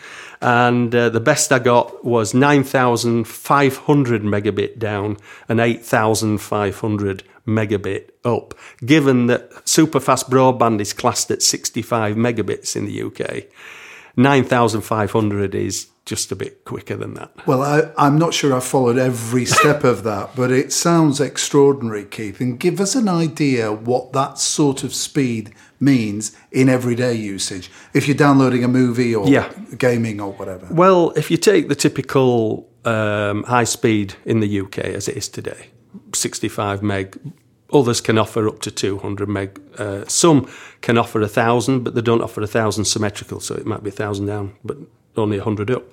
And 0.43 0.95
uh, 0.95 1.09
the 1.09 1.21
best 1.21 1.51
I 1.51 1.59
got 1.59 2.05
was 2.05 2.35
9,500 2.35 4.23
megabit 4.23 4.79
down 4.79 5.17
and 5.49 5.59
8,500 5.59 7.23
megabit 7.47 8.11
up, 8.25 8.55
given 8.85 9.27
that 9.29 9.67
super 9.67 10.01
fast 10.01 10.29
broadband 10.29 10.81
is 10.81 10.93
classed 10.93 11.31
at 11.31 11.43
65 11.43 12.17
megabits 12.17 12.77
in 12.77 12.85
the 12.85 13.03
UK. 13.03 13.45
9,500 14.17 15.55
is 15.55 15.89
just 16.07 16.31
a 16.31 16.37
bit 16.37 16.65
quicker 16.65 16.97
than 16.97 17.15
that. 17.15 17.47
Well, 17.47 17.63
I, 17.63 18.07
am 18.07 18.17
not 18.17 18.33
sure 18.33 18.55
I 18.55 18.61
followed 18.61 18.97
every 18.97 19.45
step 19.59 19.85
of 19.85 20.05
that, 20.05 20.31
but 20.35 20.51
it 20.51 20.73
sounds 20.73 21.21
extraordinary, 21.21 22.05
Keith. 22.05 22.41
And 22.41 22.59
give 22.59 22.81
us 22.81 22.95
an 22.95 23.09
idea 23.09 23.73
what 23.73 24.13
that 24.13 24.39
sort 24.39 24.85
of 24.85 24.95
speed 24.95 25.53
means 25.81 26.35
in 26.53 26.69
everyday 26.69 27.15
usage. 27.15 27.71
If 27.93 28.09
you're 28.09 28.17
downloading 28.17 28.65
a 28.65 28.69
movie 28.69 29.15
or 29.15 29.29
yeah. 29.29 29.53
gaming 29.77 30.21
or 30.21 30.33
whatever. 30.33 30.69
Well, 30.71 31.11
if 31.17 31.31
you 31.31 31.37
take 31.37 31.69
the 31.69 31.75
typical 31.75 32.71
um, 32.85 33.43
high 33.43 33.65
speed 33.65 34.15
in 34.25 34.41
the 34.41 34.61
UK 34.61 34.79
as 34.79 35.09
it 35.09 35.17
is 35.17 35.29
today, 35.29 35.71
65 36.15 36.83
meg. 36.83 37.19
Others 37.73 38.01
can 38.01 38.19
offer 38.19 38.47
up 38.49 38.61
to 38.61 38.71
200 38.71 39.29
meg. 39.29 39.61
Uh, 39.77 40.05
some 40.07 40.49
can 40.83 40.97
offer 40.97 41.21
a 41.21 41.29
thousand, 41.29 41.83
but 41.85 41.95
they 41.95 42.01
don't 42.01 42.23
offer 42.23 42.41
a 42.43 42.47
thousand 42.47 42.85
symmetrical, 42.85 43.41
so 43.41 43.55
it 43.55 43.67
might 43.67 43.83
be 43.83 43.91
a 43.91 43.93
thousand 43.93 44.27
down, 44.27 44.55
but 44.65 44.77
only 45.17 45.39
100 45.39 45.71
up. 45.71 45.85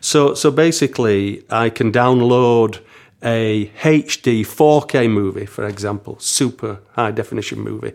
So, 0.00 0.34
so 0.34 0.50
basically, 0.50 1.44
I 1.50 1.70
can 1.70 1.90
download 1.90 2.80
a 3.22 3.70
HD 3.80 4.42
4K 4.42 5.10
movie, 5.10 5.46
for 5.46 5.66
example, 5.66 6.18
super 6.20 6.80
high 6.92 7.10
definition 7.10 7.60
movie, 7.60 7.92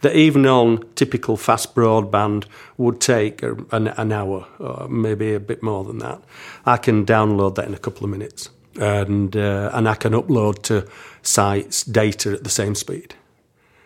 that 0.00 0.14
even 0.14 0.44
on 0.46 0.84
typical 0.94 1.36
fast 1.36 1.74
broadband 1.74 2.44
would 2.76 3.00
take 3.00 3.42
an, 3.42 3.66
an 3.70 4.12
hour, 4.12 4.46
or 4.58 4.88
maybe 4.88 5.32
a 5.32 5.40
bit 5.40 5.62
more 5.62 5.84
than 5.84 5.98
that. 5.98 6.20
I 6.66 6.76
can 6.76 7.06
download 7.06 7.54
that 7.54 7.66
in 7.66 7.74
a 7.74 7.78
couple 7.78 8.04
of 8.04 8.10
minutes, 8.10 8.50
and 8.80 9.36
uh, 9.36 9.70
and 9.72 9.88
I 9.88 9.94
can 9.94 10.12
upload 10.12 10.62
to 10.64 10.86
sites 11.22 11.84
data 11.84 12.32
at 12.32 12.44
the 12.44 12.50
same 12.50 12.74
speed. 12.74 13.14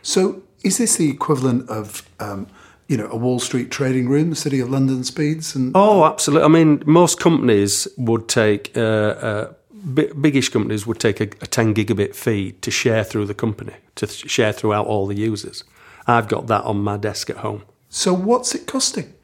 So, 0.02 0.42
is 0.62 0.78
this 0.78 0.96
the 0.96 1.10
equivalent 1.10 1.68
of 1.68 2.08
um, 2.20 2.46
you 2.88 2.96
know, 2.96 3.08
a 3.10 3.16
Wall 3.16 3.38
Street 3.38 3.70
trading 3.70 4.08
room, 4.08 4.30
the 4.30 4.36
City 4.36 4.60
of 4.60 4.70
London 4.70 5.04
speeds? 5.04 5.54
And 5.54 5.72
oh, 5.74 6.04
absolutely. 6.04 6.44
I 6.44 6.48
mean, 6.48 6.82
most 6.86 7.20
companies 7.20 7.86
would 7.96 8.28
take 8.28 8.76
uh, 8.76 8.80
uh, 8.80 9.52
biggish 9.94 10.48
companies 10.48 10.86
would 10.86 10.98
take 10.98 11.20
a, 11.20 11.24
a, 11.40 11.46
10 11.46 11.74
gigabit 11.74 12.14
feed 12.14 12.60
to 12.62 12.70
share 12.70 13.04
through 13.04 13.26
the 13.26 13.34
company, 13.34 13.74
to 13.94 14.06
share 14.06 14.52
throughout 14.52 14.86
all 14.86 15.06
the 15.06 15.14
users. 15.14 15.64
I've 16.06 16.28
got 16.28 16.46
that 16.48 16.64
on 16.64 16.82
my 16.82 16.96
desk 16.96 17.30
at 17.30 17.38
home. 17.38 17.62
So, 17.88 18.12
what's 18.12 18.54
it 18.54 18.66
costing? 18.66 19.14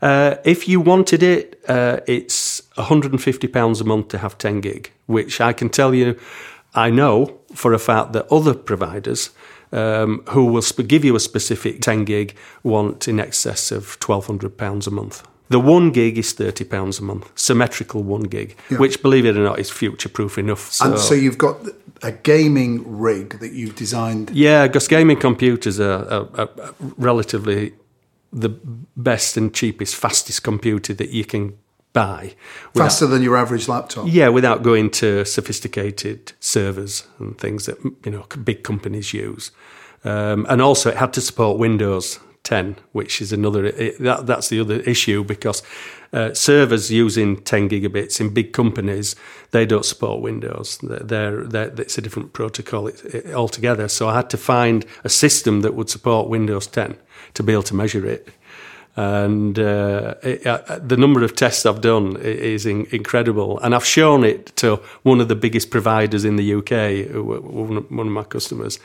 Uh, 0.00 0.36
if 0.44 0.68
you 0.68 0.80
wanted 0.80 1.22
it, 1.22 1.60
uh, 1.66 2.00
it's 2.06 2.57
£150 2.78 3.80
a 3.80 3.84
month 3.84 4.08
to 4.08 4.18
have 4.18 4.38
10 4.38 4.60
gig, 4.60 4.92
which 5.06 5.40
I 5.40 5.52
can 5.52 5.68
tell 5.68 5.94
you, 5.94 6.18
I 6.74 6.90
know 6.90 7.38
for 7.54 7.72
a 7.72 7.78
fact 7.78 8.12
that 8.12 8.30
other 8.32 8.54
providers 8.54 9.30
um, 9.72 10.22
who 10.28 10.46
will 10.46 10.62
sp- 10.62 10.86
give 10.86 11.04
you 11.04 11.16
a 11.16 11.20
specific 11.20 11.80
10 11.80 12.04
gig 12.04 12.36
want 12.62 13.08
in 13.08 13.20
excess 13.20 13.70
of 13.70 13.98
£1,200 14.00 14.86
a 14.86 14.90
month. 14.90 15.26
The 15.50 15.60
one 15.60 15.92
gig 15.92 16.18
is 16.18 16.32
thirty 16.34 16.64
pounds 16.64 16.98
a 16.98 17.02
month, 17.02 17.30
symmetrical 17.34 18.02
one 18.02 18.24
gig, 18.24 18.54
yeah. 18.70 18.76
which, 18.76 19.00
believe 19.00 19.24
it 19.24 19.34
or 19.34 19.42
not, 19.42 19.58
is 19.58 19.70
future 19.70 20.10
proof 20.10 20.36
enough. 20.36 20.70
So. 20.70 20.84
And 20.84 20.98
so 20.98 21.14
you've 21.14 21.38
got 21.38 21.56
a 22.02 22.12
gaming 22.12 22.98
rig 22.98 23.40
that 23.40 23.52
you've 23.52 23.74
designed. 23.74 24.30
Yeah, 24.30 24.66
because 24.66 24.86
gaming 24.88 25.18
computers 25.18 25.80
are, 25.80 26.04
are, 26.04 26.28
are, 26.36 26.74
relatively 26.98 27.72
the 28.30 28.50
best 28.96 29.38
and 29.38 29.54
cheapest, 29.54 29.96
fastest 29.96 30.42
computer 30.42 30.92
that 30.92 31.10
you 31.10 31.24
can 31.24 31.56
buy. 31.92 32.34
Without, 32.74 32.86
Faster 32.86 33.06
than 33.06 33.22
your 33.22 33.36
average 33.36 33.68
laptop. 33.68 34.06
Yeah, 34.08 34.28
without 34.28 34.62
going 34.62 34.90
to 34.90 35.24
sophisticated 35.24 36.32
servers 36.40 37.06
and 37.18 37.38
things 37.38 37.66
that 37.66 37.78
you 38.04 38.12
know 38.12 38.24
big 38.44 38.62
companies 38.62 39.12
use. 39.12 39.50
Um, 40.04 40.46
and 40.48 40.62
also, 40.62 40.90
it 40.90 40.96
had 40.96 41.12
to 41.14 41.20
support 41.20 41.58
Windows 41.58 42.20
10, 42.44 42.76
which 42.92 43.20
is 43.20 43.32
another 43.32 43.66
it, 43.66 43.98
that 43.98 44.26
that's 44.26 44.48
the 44.48 44.60
other 44.60 44.80
issue 44.80 45.24
because 45.24 45.62
uh, 46.12 46.32
servers 46.32 46.90
using 46.90 47.36
10 47.42 47.68
gigabits 47.68 48.20
in 48.20 48.32
big 48.32 48.54
companies 48.54 49.14
they 49.50 49.66
don't 49.66 49.84
support 49.84 50.22
Windows. 50.22 50.78
They're, 50.82 51.44
they're, 51.44 51.68
it's 51.80 51.98
a 51.98 52.00
different 52.00 52.32
protocol 52.32 52.90
altogether. 53.34 53.88
So 53.88 54.08
I 54.08 54.14
had 54.16 54.30
to 54.30 54.36
find 54.38 54.86
a 55.04 55.08
system 55.08 55.60
that 55.60 55.74
would 55.74 55.90
support 55.90 56.28
Windows 56.28 56.66
10 56.66 56.96
to 57.34 57.42
be 57.42 57.52
able 57.52 57.62
to 57.64 57.74
measure 57.74 58.06
it 58.06 58.28
and 58.98 59.56
uh, 59.60 60.16
it, 60.24 60.44
uh, 60.44 60.80
the 60.84 60.96
number 60.96 61.22
of 61.22 61.36
tests 61.36 61.64
I've 61.64 61.80
done 61.80 62.16
is 62.16 62.66
in, 62.66 62.84
incredible. 62.90 63.60
And 63.60 63.72
I've 63.72 63.86
shown 63.86 64.24
it 64.24 64.46
to 64.56 64.80
one 65.04 65.20
of 65.20 65.28
the 65.28 65.36
biggest 65.36 65.70
providers 65.70 66.24
in 66.24 66.34
the 66.34 66.54
UK, 66.54 67.14
one 67.14 68.06
of 68.06 68.12
my 68.12 68.24
customers, 68.24 68.80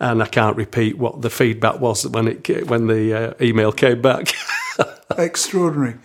and 0.00 0.22
I 0.22 0.26
can't 0.26 0.56
repeat 0.56 0.96
what 0.96 1.20
the 1.20 1.28
feedback 1.28 1.78
was 1.78 2.06
when 2.06 2.28
it 2.28 2.68
when 2.68 2.86
the 2.86 3.12
uh, 3.12 3.34
email 3.38 3.70
came 3.70 4.00
back. 4.00 4.32
Extraordinary. 5.18 5.96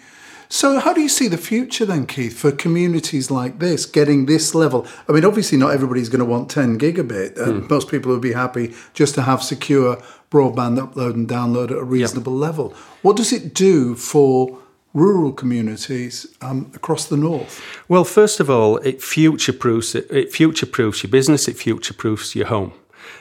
So, 0.49 0.79
how 0.79 0.93
do 0.93 1.01
you 1.01 1.09
see 1.09 1.27
the 1.27 1.37
future 1.37 1.85
then, 1.85 2.05
Keith, 2.05 2.37
for 2.37 2.51
communities 2.51 3.31
like 3.31 3.59
this 3.59 3.85
getting 3.85 4.25
this 4.25 4.53
level? 4.53 4.85
I 5.09 5.11
mean, 5.11 5.25
obviously, 5.25 5.57
not 5.57 5.71
everybody's 5.71 6.09
going 6.09 6.19
to 6.19 6.25
want 6.25 6.49
10 6.49 6.77
gigabit. 6.79 7.37
Uh, 7.37 7.45
mm. 7.45 7.69
Most 7.69 7.89
people 7.89 8.11
would 8.11 8.21
be 8.21 8.33
happy 8.33 8.73
just 8.93 9.15
to 9.15 9.23
have 9.23 9.43
secure 9.43 9.97
broadband 10.31 10.79
upload 10.79 11.13
and 11.13 11.27
download 11.27 11.71
at 11.71 11.77
a 11.77 11.83
reasonable 11.83 12.33
yep. 12.33 12.41
level. 12.41 12.69
What 13.01 13.17
does 13.17 13.31
it 13.31 13.53
do 13.53 13.95
for 13.95 14.59
rural 14.93 15.33
communities 15.33 16.25
um, 16.41 16.71
across 16.73 17.05
the 17.07 17.17
north? 17.17 17.61
Well, 17.87 18.03
first 18.03 18.39
of 18.39 18.49
all, 18.49 18.77
it 18.77 19.01
future 19.01 19.53
proofs 19.53 19.95
it, 19.95 20.09
it 20.09 20.31
future 20.31 20.65
proofs 20.65 21.03
your 21.03 21.11
business. 21.11 21.47
It 21.47 21.57
future 21.57 21.93
proofs 21.93 22.35
your 22.35 22.47
home. 22.47 22.73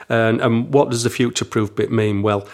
And, 0.09 0.41
and 0.41 0.73
what 0.73 0.89
does 0.89 1.03
the 1.03 1.09
future 1.09 1.45
proof 1.45 1.75
bit 1.75 1.91
mean? 1.91 2.21
Well, 2.21 2.47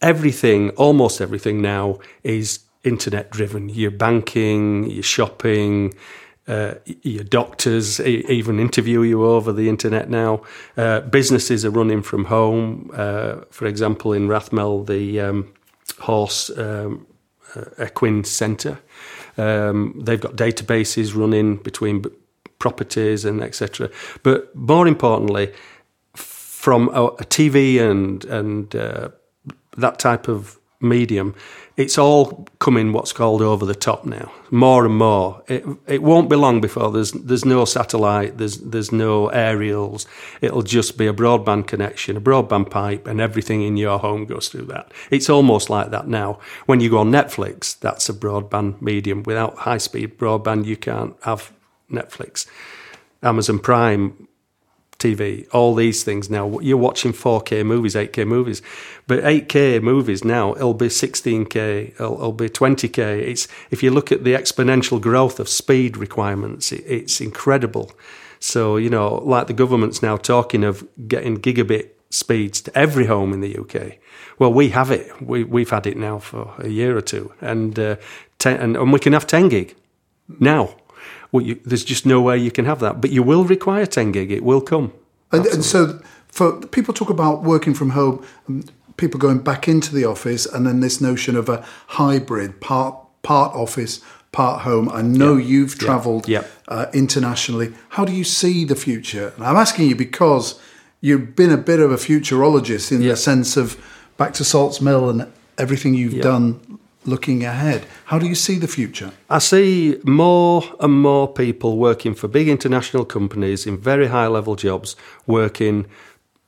everything, 0.00 0.70
almost 0.70 1.20
everything 1.20 1.62
now, 1.62 1.98
is 2.22 2.60
internet 2.84 3.30
driven. 3.30 3.68
Your 3.68 3.90
banking, 3.90 4.90
your 4.90 5.02
shopping, 5.02 5.94
uh, 6.46 6.74
your 7.02 7.24
doctors 7.24 8.00
even 8.00 8.60
interview 8.60 9.00
you 9.02 9.24
over 9.24 9.52
the 9.52 9.68
internet 9.68 10.10
now. 10.10 10.42
Uh, 10.76 11.00
businesses 11.00 11.64
are 11.64 11.70
running 11.70 12.02
from 12.02 12.26
home. 12.26 12.90
Uh, 12.92 13.36
for 13.50 13.66
example, 13.66 14.12
in 14.12 14.28
Rathmell, 14.28 14.86
the 14.86 15.20
um, 15.20 15.52
horse 16.00 16.50
um, 16.58 17.06
uh, 17.56 17.84
equine 17.84 18.24
centre, 18.24 18.78
um, 19.38 19.98
they've 20.04 20.20
got 20.20 20.36
databases 20.36 21.16
running 21.16 21.56
between 21.56 22.04
properties 22.58 23.24
and 23.24 23.42
etc. 23.42 23.88
But 24.22 24.54
more 24.54 24.86
importantly, 24.86 25.52
from 26.14 26.88
a, 26.90 27.06
a 27.06 27.24
TV 27.24 27.80
and 27.80 28.24
and 28.26 28.76
uh, 28.76 29.08
that 29.76 29.98
type 29.98 30.28
of 30.28 30.58
medium, 30.84 31.34
it's 31.76 31.98
all 31.98 32.46
coming 32.60 32.92
what's 32.92 33.12
called 33.12 33.42
over 33.42 33.66
the 33.66 33.74
top 33.74 34.04
now. 34.04 34.30
More 34.50 34.86
and 34.86 34.96
more. 34.96 35.42
It, 35.48 35.64
it 35.88 36.02
won't 36.02 36.30
be 36.30 36.36
long 36.36 36.60
before 36.60 36.92
there's 36.92 37.10
there's 37.12 37.44
no 37.44 37.64
satellite, 37.64 38.38
there's 38.38 38.58
there's 38.58 38.92
no 38.92 39.28
aerials. 39.28 40.06
It'll 40.40 40.62
just 40.62 40.96
be 40.96 41.08
a 41.08 41.12
broadband 41.12 41.66
connection, 41.66 42.16
a 42.16 42.20
broadband 42.20 42.70
pipe, 42.70 43.08
and 43.08 43.20
everything 43.20 43.62
in 43.62 43.76
your 43.76 43.98
home 43.98 44.24
goes 44.26 44.48
through 44.48 44.66
that. 44.66 44.92
It's 45.10 45.28
almost 45.28 45.68
like 45.68 45.90
that 45.90 46.06
now. 46.06 46.38
When 46.66 46.80
you 46.80 46.90
go 46.90 46.98
on 46.98 47.10
Netflix, 47.10 47.78
that's 47.78 48.08
a 48.08 48.14
broadband 48.14 48.80
medium. 48.80 49.24
Without 49.24 49.58
high 49.58 49.78
speed 49.78 50.16
broadband, 50.16 50.66
you 50.66 50.76
can't 50.76 51.16
have 51.22 51.52
Netflix. 51.90 52.46
Amazon 53.22 53.58
Prime 53.58 54.28
TV, 55.04 55.46
all 55.52 55.74
these 55.74 56.02
things 56.02 56.30
now. 56.30 56.58
You're 56.60 56.78
watching 56.78 57.12
4K 57.12 57.64
movies, 57.64 57.94
8K 57.94 58.26
movies, 58.26 58.62
but 59.06 59.22
8K 59.22 59.82
movies 59.82 60.24
now 60.24 60.54
it'll 60.54 60.74
be 60.74 60.86
16K, 60.86 61.94
it'll, 61.94 62.14
it'll 62.14 62.32
be 62.32 62.48
20K. 62.48 62.98
It's 62.98 63.46
if 63.70 63.82
you 63.82 63.90
look 63.90 64.10
at 64.10 64.24
the 64.24 64.34
exponential 64.34 65.00
growth 65.00 65.38
of 65.38 65.48
speed 65.48 65.96
requirements, 65.96 66.72
it, 66.72 66.84
it's 66.86 67.20
incredible. 67.20 67.92
So 68.40 68.76
you 68.76 68.90
know, 68.90 69.16
like 69.16 69.46
the 69.46 69.52
government's 69.52 70.02
now 70.02 70.16
talking 70.16 70.64
of 70.64 70.86
getting 71.06 71.38
gigabit 71.38 71.90
speeds 72.10 72.60
to 72.62 72.78
every 72.78 73.06
home 73.06 73.32
in 73.32 73.40
the 73.40 73.58
UK. 73.58 73.98
Well, 74.38 74.52
we 74.52 74.70
have 74.70 74.90
it. 74.90 75.20
We 75.20 75.44
we've 75.44 75.70
had 75.70 75.86
it 75.86 75.96
now 75.96 76.18
for 76.18 76.54
a 76.58 76.68
year 76.68 76.96
or 76.96 77.02
two, 77.02 77.32
and 77.40 77.78
uh, 77.78 77.96
ten, 78.38 78.58
and, 78.60 78.76
and 78.76 78.92
we 78.92 79.00
can 79.00 79.12
have 79.12 79.26
10 79.26 79.48
gig 79.48 79.74
now 80.40 80.76
well, 81.32 81.44
you, 81.44 81.60
there's 81.64 81.84
just 81.84 82.06
no 82.06 82.20
way 82.20 82.38
you 82.38 82.50
can 82.50 82.64
have 82.64 82.80
that. 82.80 83.00
But 83.00 83.10
you 83.10 83.22
will 83.22 83.44
require 83.44 83.86
10 83.86 84.12
gig. 84.12 84.30
It 84.30 84.44
will 84.44 84.60
come. 84.60 84.92
And, 85.32 85.46
and 85.46 85.64
so 85.64 86.00
for 86.28 86.60
people 86.66 86.94
talk 86.94 87.10
about 87.10 87.42
working 87.42 87.74
from 87.74 87.90
home, 87.90 88.24
um, 88.48 88.64
people 88.96 89.18
going 89.18 89.38
back 89.38 89.66
into 89.66 89.94
the 89.94 90.04
office, 90.04 90.46
and 90.46 90.66
then 90.66 90.80
this 90.80 91.00
notion 91.00 91.36
of 91.36 91.48
a 91.48 91.64
hybrid 91.88 92.60
part 92.60 92.96
part 93.22 93.54
office, 93.54 94.00
part 94.32 94.62
home. 94.62 94.88
I 94.90 95.02
know 95.02 95.36
yep. 95.36 95.48
you've 95.48 95.78
travelled 95.78 96.28
yep. 96.28 96.48
uh, 96.68 96.86
internationally. 96.92 97.72
How 97.90 98.04
do 98.04 98.12
you 98.12 98.24
see 98.24 98.64
the 98.64 98.76
future? 98.76 99.32
And 99.36 99.44
I'm 99.44 99.56
asking 99.56 99.88
you 99.88 99.96
because 99.96 100.60
you've 101.00 101.34
been 101.34 101.50
a 101.50 101.56
bit 101.56 101.80
of 101.80 101.90
a 101.90 101.96
futurologist 101.96 102.92
in 102.92 103.00
the 103.00 103.16
sense 103.16 103.56
of 103.56 103.82
back 104.16 104.34
to 104.34 104.44
Salts 104.44 104.80
Mill 104.80 105.08
and 105.10 105.32
everything 105.58 105.94
you've 105.94 106.20
done 106.20 106.78
looking 107.06 107.44
ahead. 107.44 107.86
How 108.06 108.18
do 108.18 108.26
you 108.26 108.34
see 108.34 108.58
the 108.58 108.68
future? 108.68 109.12
I 109.28 109.38
see 109.38 109.98
more 110.04 110.62
and 110.80 111.00
more 111.00 111.32
people 111.32 111.76
working 111.76 112.14
for 112.14 112.28
big 112.28 112.48
international 112.48 113.04
companies 113.04 113.66
in 113.66 113.78
very 113.78 114.08
high 114.08 114.26
level 114.26 114.56
jobs, 114.56 114.96
working 115.26 115.86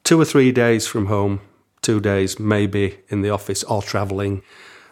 two 0.05 0.21
or 0.21 0.25
three 0.25 0.53
days 0.53 0.87
from 0.87 1.07
home, 1.07 1.41
two 1.83 2.01
days 2.01 2.39
maybe 2.39 2.99
in 3.09 3.23
the 3.23 3.31
office 3.31 3.63
or 3.65 3.83
travelling. 3.83 4.43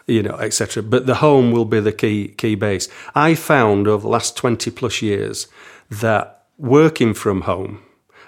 You 0.07 0.21
know, 0.21 0.35
etc. 0.35 0.83
But 0.83 1.07
the 1.07 1.15
home 1.15 1.51
will 1.51 1.65
be 1.65 1.79
the 1.79 1.91
key 1.91 2.27
key 2.27 2.53
base. 2.53 2.87
I 3.15 3.33
found 3.33 3.87
over 3.87 4.03
the 4.03 4.07
last 4.07 4.37
twenty 4.37 4.69
plus 4.69 5.01
years 5.01 5.47
that 5.89 6.45
working 6.59 7.15
from 7.15 7.41
home 7.41 7.81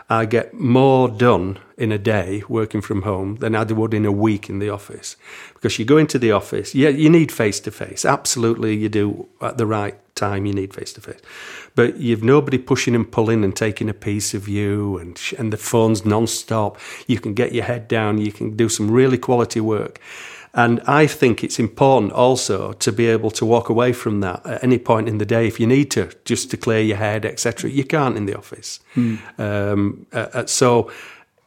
I 0.10 0.26
get 0.26 0.54
more 0.54 1.10
done 1.10 1.60
in 1.78 1.91
a 1.91 1.98
day 1.98 2.43
working 2.48 2.82
from 2.82 3.02
home 3.02 3.36
than 3.36 3.56
I 3.56 3.63
would 3.63 3.93
in 3.93 4.06
a 4.06 4.12
week 4.12 4.50
in 4.50 4.60
the 4.60 4.70
office. 4.70 5.17
Because 5.54 5.78
you 5.78 5.86
go 5.86 5.98
into 5.98 6.17
the 6.17 6.32
office, 6.32 6.74
yeah, 6.74 6.89
you 6.89 7.10
need 7.10 7.32
face 7.32 7.60
to 7.62 7.72
face. 7.72 8.06
Absolutely, 8.06 8.76
you 8.76 8.88
do 8.88 9.28
at 9.41 9.58
the 9.58 9.65
right 9.65 9.96
time. 10.15 10.46
You 10.46 10.54
need 10.54 10.74
face 10.74 10.93
to 10.93 11.02
face, 11.02 11.20
but 11.76 11.98
you've 11.98 12.24
nobody 12.24 12.58
pushing 12.58 12.96
and 12.96 13.10
pulling 13.12 13.43
and 13.43 13.56
taking 13.56 13.89
a 13.89 13.93
piece 13.93 14.34
of 14.34 14.48
you, 14.48 14.98
and 14.98 15.20
and 15.38 15.52
the 15.52 15.58
phone's 15.58 16.06
non-stop. 16.06 16.78
You 17.06 17.20
can 17.20 17.34
get 17.34 17.54
your 17.54 17.65
head 17.65 17.88
down. 17.88 18.17
You 18.17 18.32
can 18.32 18.56
do 18.56 18.70
some 18.70 18.89
really 18.89 19.17
quality 19.17 19.60
work. 19.60 20.00
And 20.58 20.82
I 20.88 21.06
think 21.06 21.43
it's 21.43 21.60
important 21.60 22.13
also 22.13 22.74
to 22.74 22.91
be 22.91 23.06
able 23.06 23.30
to 23.32 23.46
walk 23.46 23.70
away 23.70 23.93
from 23.93 24.22
that 24.22 24.43
at 24.43 24.63
any 24.63 24.80
point 24.80 25.08
in 25.08 25.20
the 25.20 25.26
day 25.26 25.46
if 25.46 25.60
you 25.60 25.67
need 25.67 25.91
to, 25.91 26.10
just 26.26 26.50
to 26.50 26.58
clear 26.58 26.82
your 26.82 26.98
head, 26.98 27.26
etc. 27.26 27.70
You 27.70 27.84
can't 27.84 28.17
in 28.17 28.26
the 28.26 28.36
office. 28.36 28.80
Mm. 28.96 29.20
Um, 29.39 30.08
uh, 30.12 30.28
uh, 30.34 30.46
so, 30.48 30.91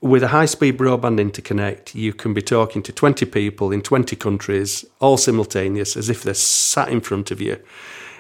with 0.01 0.23
a 0.23 0.29
high 0.29 0.47
speed 0.47 0.79
broadband 0.79 1.19
interconnect, 1.19 1.93
you 1.93 2.15
can 2.15 2.33
be 2.33 2.41
talking 2.41 2.85
to 2.85 2.93
20 2.93 3.27
people 3.27 3.73
in 3.73 3.83
20 3.83 4.15
countries, 4.15 4.85
all 5.01 5.17
simultaneous, 5.17 5.97
as 5.97 6.09
if 6.09 6.23
they're 6.23 6.33
sat 6.33 6.89
in 6.89 7.01
front 7.01 7.33
of 7.33 7.41
you. 7.41 7.61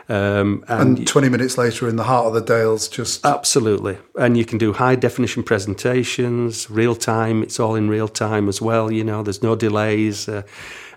Um, 0.08 0.64
and, 0.66 0.98
and, 0.98 1.06
20 1.06 1.28
minutes 1.28 1.56
later 1.56 1.88
in 1.88 1.94
the 1.94 2.02
heart 2.02 2.26
of 2.26 2.34
the 2.34 2.40
Dales, 2.40 2.88
just. 2.88 3.24
Absolutely. 3.24 3.96
And 4.18 4.36
you 4.36 4.44
can 4.44 4.58
do 4.58 4.72
high 4.72 4.96
definition 4.96 5.44
presentations, 5.44 6.68
real 6.68 6.96
time. 6.96 7.44
It's 7.44 7.60
all 7.60 7.76
in 7.76 7.88
real 7.88 8.08
time 8.08 8.48
as 8.48 8.60
well. 8.60 8.90
You 8.90 9.04
know, 9.04 9.22
there's 9.22 9.40
no 9.40 9.54
delays. 9.54 10.28
Uh, 10.28 10.42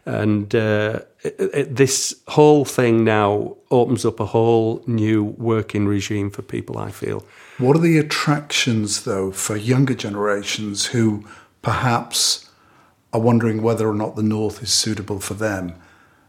and 0.05 0.53
uh, 0.53 0.99
it, 1.23 1.35
it, 1.39 1.75
this 1.75 2.21
whole 2.27 2.65
thing 2.65 3.03
now 3.03 3.55
opens 3.71 4.05
up 4.05 4.19
a 4.19 4.25
whole 4.25 4.83
new 4.85 5.23
working 5.23 5.87
regime 5.87 6.29
for 6.29 6.41
people, 6.41 6.77
I 6.77 6.91
feel. 6.91 7.25
What 7.57 7.77
are 7.77 7.81
the 7.81 7.97
attractions, 7.97 9.03
though, 9.03 9.31
for 9.31 9.55
younger 9.55 9.93
generations 9.93 10.87
who 10.87 11.25
perhaps 11.61 12.49
are 13.13 13.21
wondering 13.21 13.61
whether 13.61 13.87
or 13.87 13.93
not 13.93 14.15
the 14.15 14.23
North 14.23 14.61
is 14.61 14.73
suitable 14.73 15.19
for 15.19 15.35
them? 15.35 15.75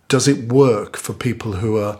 Does 0.09 0.29
it 0.29 0.53
work 0.53 0.97
for 0.97 1.13
people 1.13 1.55
who 1.55 1.79
are 1.79 1.99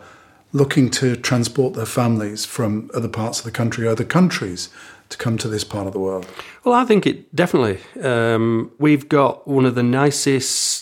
looking 0.53 0.89
to 0.89 1.17
transport 1.17 1.73
their 1.73 1.85
families 1.85 2.45
from 2.45 2.89
other 2.93 3.09
parts 3.09 3.39
of 3.39 3.45
the 3.45 3.51
country, 3.51 3.87
other 3.87 4.05
countries, 4.05 4.69
to 5.09 5.17
come 5.17 5.37
to 5.37 5.47
this 5.47 5.63
part 5.63 5.87
of 5.87 5.93
the 5.93 5.99
world? 5.99 6.27
Well, 6.63 6.73
I 6.73 6.85
think 6.85 7.05
it 7.05 7.35
definitely. 7.35 7.79
Um, 8.01 8.71
we've 8.79 9.09
got 9.09 9.47
one 9.47 9.65
of 9.65 9.75
the 9.75 9.83
nicest 9.83 10.74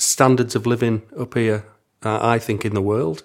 standards 0.00 0.54
of 0.54 0.66
living 0.66 1.02
up 1.18 1.34
here, 1.34 1.64
uh, 2.04 2.18
I 2.20 2.38
think, 2.38 2.64
in 2.64 2.74
the 2.74 2.82
world. 2.82 3.22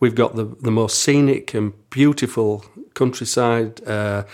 We've 0.00 0.14
got 0.14 0.34
the, 0.34 0.44
the 0.44 0.70
most 0.70 0.98
scenic 1.00 1.54
and 1.54 1.72
beautiful 1.90 2.64
countryside, 2.94 3.86
uh, 3.86 4.24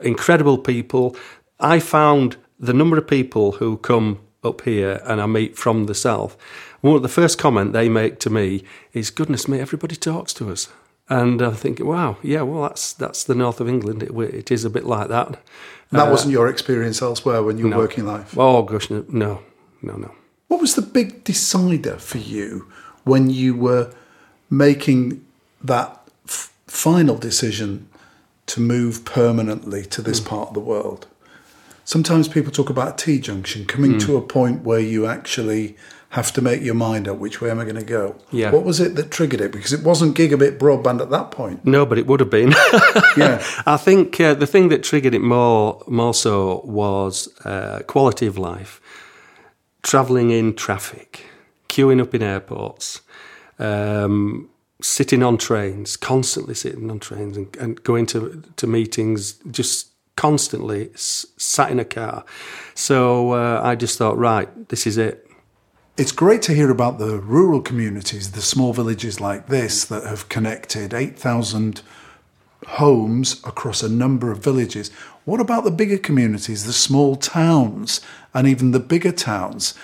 incredible 0.00 0.58
people. 0.58 1.16
I 1.60 1.80
found 1.80 2.36
the 2.58 2.72
number 2.72 2.96
of 2.96 3.06
people 3.06 3.52
who 3.52 3.76
come 3.76 4.20
up 4.44 4.62
here 4.62 5.00
and 5.04 5.20
I 5.20 5.26
meet 5.26 5.56
from 5.56 5.86
the 5.86 5.94
south 5.94 6.36
one 6.82 6.96
of 6.96 7.02
the 7.02 7.08
first 7.08 7.38
comment 7.38 7.72
they 7.72 7.88
make 7.88 8.18
to 8.20 8.30
me 8.30 8.64
is, 8.92 9.10
"Goodness 9.10 9.48
me, 9.48 9.60
everybody 9.60 9.96
talks 9.96 10.34
to 10.34 10.50
us." 10.50 10.68
And 11.08 11.40
I'm 11.40 11.54
thinking, 11.54 11.86
wow, 11.86 12.16
yeah, 12.22 12.42
well, 12.42 12.62
that's 12.62 12.92
that's 12.92 13.24
the 13.24 13.34
north 13.34 13.60
of 13.60 13.68
England. 13.68 14.02
It, 14.02 14.10
it 14.10 14.50
is 14.50 14.64
a 14.64 14.70
bit 14.70 14.84
like 14.84 15.08
that. 15.08 15.28
And 15.28 16.00
that 16.00 16.08
uh, 16.08 16.10
wasn't 16.10 16.32
your 16.32 16.48
experience 16.48 17.00
elsewhere 17.00 17.42
when 17.42 17.56
you 17.56 17.64
were 17.64 17.70
no. 17.70 17.78
working 17.78 18.04
life. 18.04 18.36
Oh 18.36 18.62
gosh, 18.62 18.90
no, 18.90 19.04
no, 19.08 19.42
no, 19.80 19.94
no. 19.94 20.12
What 20.52 20.60
was 20.60 20.74
the 20.74 20.82
big 20.82 21.24
decider 21.24 21.96
for 21.96 22.18
you 22.18 22.70
when 23.04 23.30
you 23.30 23.54
were 23.54 23.90
making 24.50 25.24
that 25.64 25.98
f- 26.28 26.52
final 26.66 27.16
decision 27.16 27.88
to 28.48 28.60
move 28.60 29.06
permanently 29.06 29.86
to 29.86 30.02
this 30.02 30.20
part 30.20 30.48
of 30.48 30.54
the 30.54 30.60
world? 30.60 31.06
Sometimes 31.86 32.28
people 32.28 32.52
talk 32.52 32.68
about 32.68 32.98
T 32.98 33.18
junction, 33.18 33.64
coming 33.64 33.98
to 34.00 34.18
a 34.18 34.20
point 34.20 34.62
where 34.62 34.78
you 34.78 35.06
actually 35.06 35.74
have 36.10 36.30
to 36.34 36.42
make 36.42 36.60
your 36.60 36.74
mind 36.74 37.08
up 37.08 37.16
which 37.16 37.40
way 37.40 37.50
am 37.50 37.58
I 37.58 37.64
going 37.64 37.76
to 37.76 37.82
go? 37.82 38.16
Yeah. 38.30 38.50
What 38.50 38.64
was 38.64 38.78
it 38.78 38.94
that 38.96 39.10
triggered 39.10 39.40
it? 39.40 39.52
Because 39.52 39.72
it 39.72 39.82
wasn't 39.82 40.14
gigabit 40.14 40.58
broadband 40.58 41.00
at 41.00 41.08
that 41.08 41.30
point. 41.30 41.64
No, 41.64 41.86
but 41.86 41.96
it 41.96 42.06
would 42.06 42.20
have 42.20 42.28
been. 42.28 42.52
Yeah. 43.16 43.42
I 43.66 43.78
think 43.78 44.20
uh, 44.20 44.34
the 44.34 44.46
thing 44.46 44.68
that 44.68 44.82
triggered 44.82 45.14
it 45.14 45.20
more, 45.22 45.82
more 45.86 46.12
so 46.12 46.60
was 46.64 47.28
uh, 47.46 47.80
quality 47.86 48.26
of 48.26 48.36
life, 48.36 48.80
travelling 49.82 50.30
in 50.30 50.54
traffic, 50.54 51.26
queuing 51.68 52.00
up 52.00 52.14
in 52.14 52.22
airports, 52.22 53.00
um, 53.58 54.48
sitting 54.80 55.22
on 55.22 55.38
trains, 55.38 55.96
constantly 55.96 56.54
sitting 56.54 56.90
on 56.90 56.98
trains 56.98 57.36
and, 57.36 57.54
and 57.56 57.82
going 57.82 58.06
to, 58.06 58.42
to 58.56 58.66
meetings, 58.66 59.34
just 59.50 59.88
constantly 60.16 60.90
s- 60.94 61.26
sat 61.36 61.70
in 61.70 61.78
a 61.78 61.84
car. 61.84 62.24
So 62.74 63.32
uh, 63.32 63.60
I 63.62 63.74
just 63.74 63.98
thought, 63.98 64.16
right, 64.18 64.68
this 64.68 64.86
is 64.86 64.98
it. 64.98 65.26
It's 65.96 66.12
great 66.12 66.42
to 66.42 66.54
hear 66.54 66.70
about 66.70 66.98
the 66.98 67.18
rural 67.18 67.60
communities, 67.60 68.32
the 68.32 68.40
small 68.40 68.72
villages 68.72 69.20
like 69.20 69.48
this 69.48 69.84
that 69.84 70.04
have 70.04 70.28
connected 70.28 70.94
8,000 70.94 71.82
homes 72.66 73.40
across 73.44 73.82
a 73.82 73.88
number 73.88 74.30
of 74.30 74.38
villages. 74.38 74.90
What 75.24 75.40
about 75.40 75.64
the 75.64 75.70
bigger 75.70 75.98
communities, 75.98 76.64
the 76.64 76.72
small 76.72 77.16
towns, 77.16 78.00
and 78.34 78.48
even 78.48 78.72
the 78.72 78.80
bigger 78.80 79.12
towns? 79.12 79.74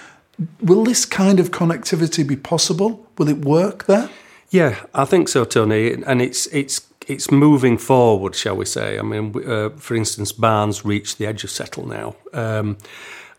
Will 0.61 0.85
this 0.85 1.05
kind 1.05 1.39
of 1.41 1.51
connectivity 1.51 2.27
be 2.27 2.37
possible? 2.37 3.07
Will 3.19 3.29
it 3.29 3.45
work 3.45 3.87
there? 3.87 4.11
Yeah, 4.51 4.85
I 4.95 5.05
think 5.05 5.29
so, 5.29 5.45
Tony. 5.45 5.93
And 5.93 6.21
it's 6.23 6.47
it's 6.49 6.87
it's 7.07 7.31
moving 7.31 7.79
forward, 7.79 8.35
shall 8.35 8.57
we 8.57 8.65
say? 8.65 8.99
I 8.99 9.03
mean, 9.03 9.35
uh, 9.49 9.71
for 9.71 9.95
instance, 9.95 10.33
Barn's 10.33 10.85
reached 10.85 11.19
the 11.19 11.27
edge 11.27 11.45
of 11.45 11.51
Settle 11.51 11.87
now, 11.87 12.17
um, 12.33 12.77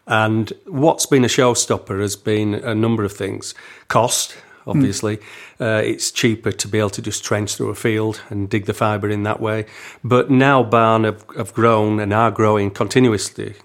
and 0.08 0.52
what's 0.66 1.06
been 1.06 1.24
a 1.24 1.28
showstopper 1.28 2.02
has 2.02 2.16
been 2.16 2.56
a 2.56 2.74
number 2.74 3.04
of 3.04 3.12
things. 3.12 3.54
Cost, 3.88 4.36
obviously, 4.67 5.19
uh, 5.60 5.82
it's 5.84 6.12
cheaper 6.12 6.52
to 6.52 6.67
be 6.67 6.80
able 6.80 6.89
to 6.91 7.02
just 7.02 7.24
trench 7.24 7.56
through 7.56 7.69
a 7.69 7.76
field 7.76 8.22
and 8.30 8.50
dig 8.50 8.65
the 8.65 8.74
fibre 8.74 9.10
in 9.10 9.24
that 9.24 9.39
way. 9.39 9.65
But 10.04 10.30
now 10.30 10.63
Barn 10.63 11.04
have, 11.04 11.26
have 11.36 11.54
grown 11.54 12.00
and 12.00 12.13
are 12.13 12.32
growing 12.32 12.72
continuously 12.72 13.56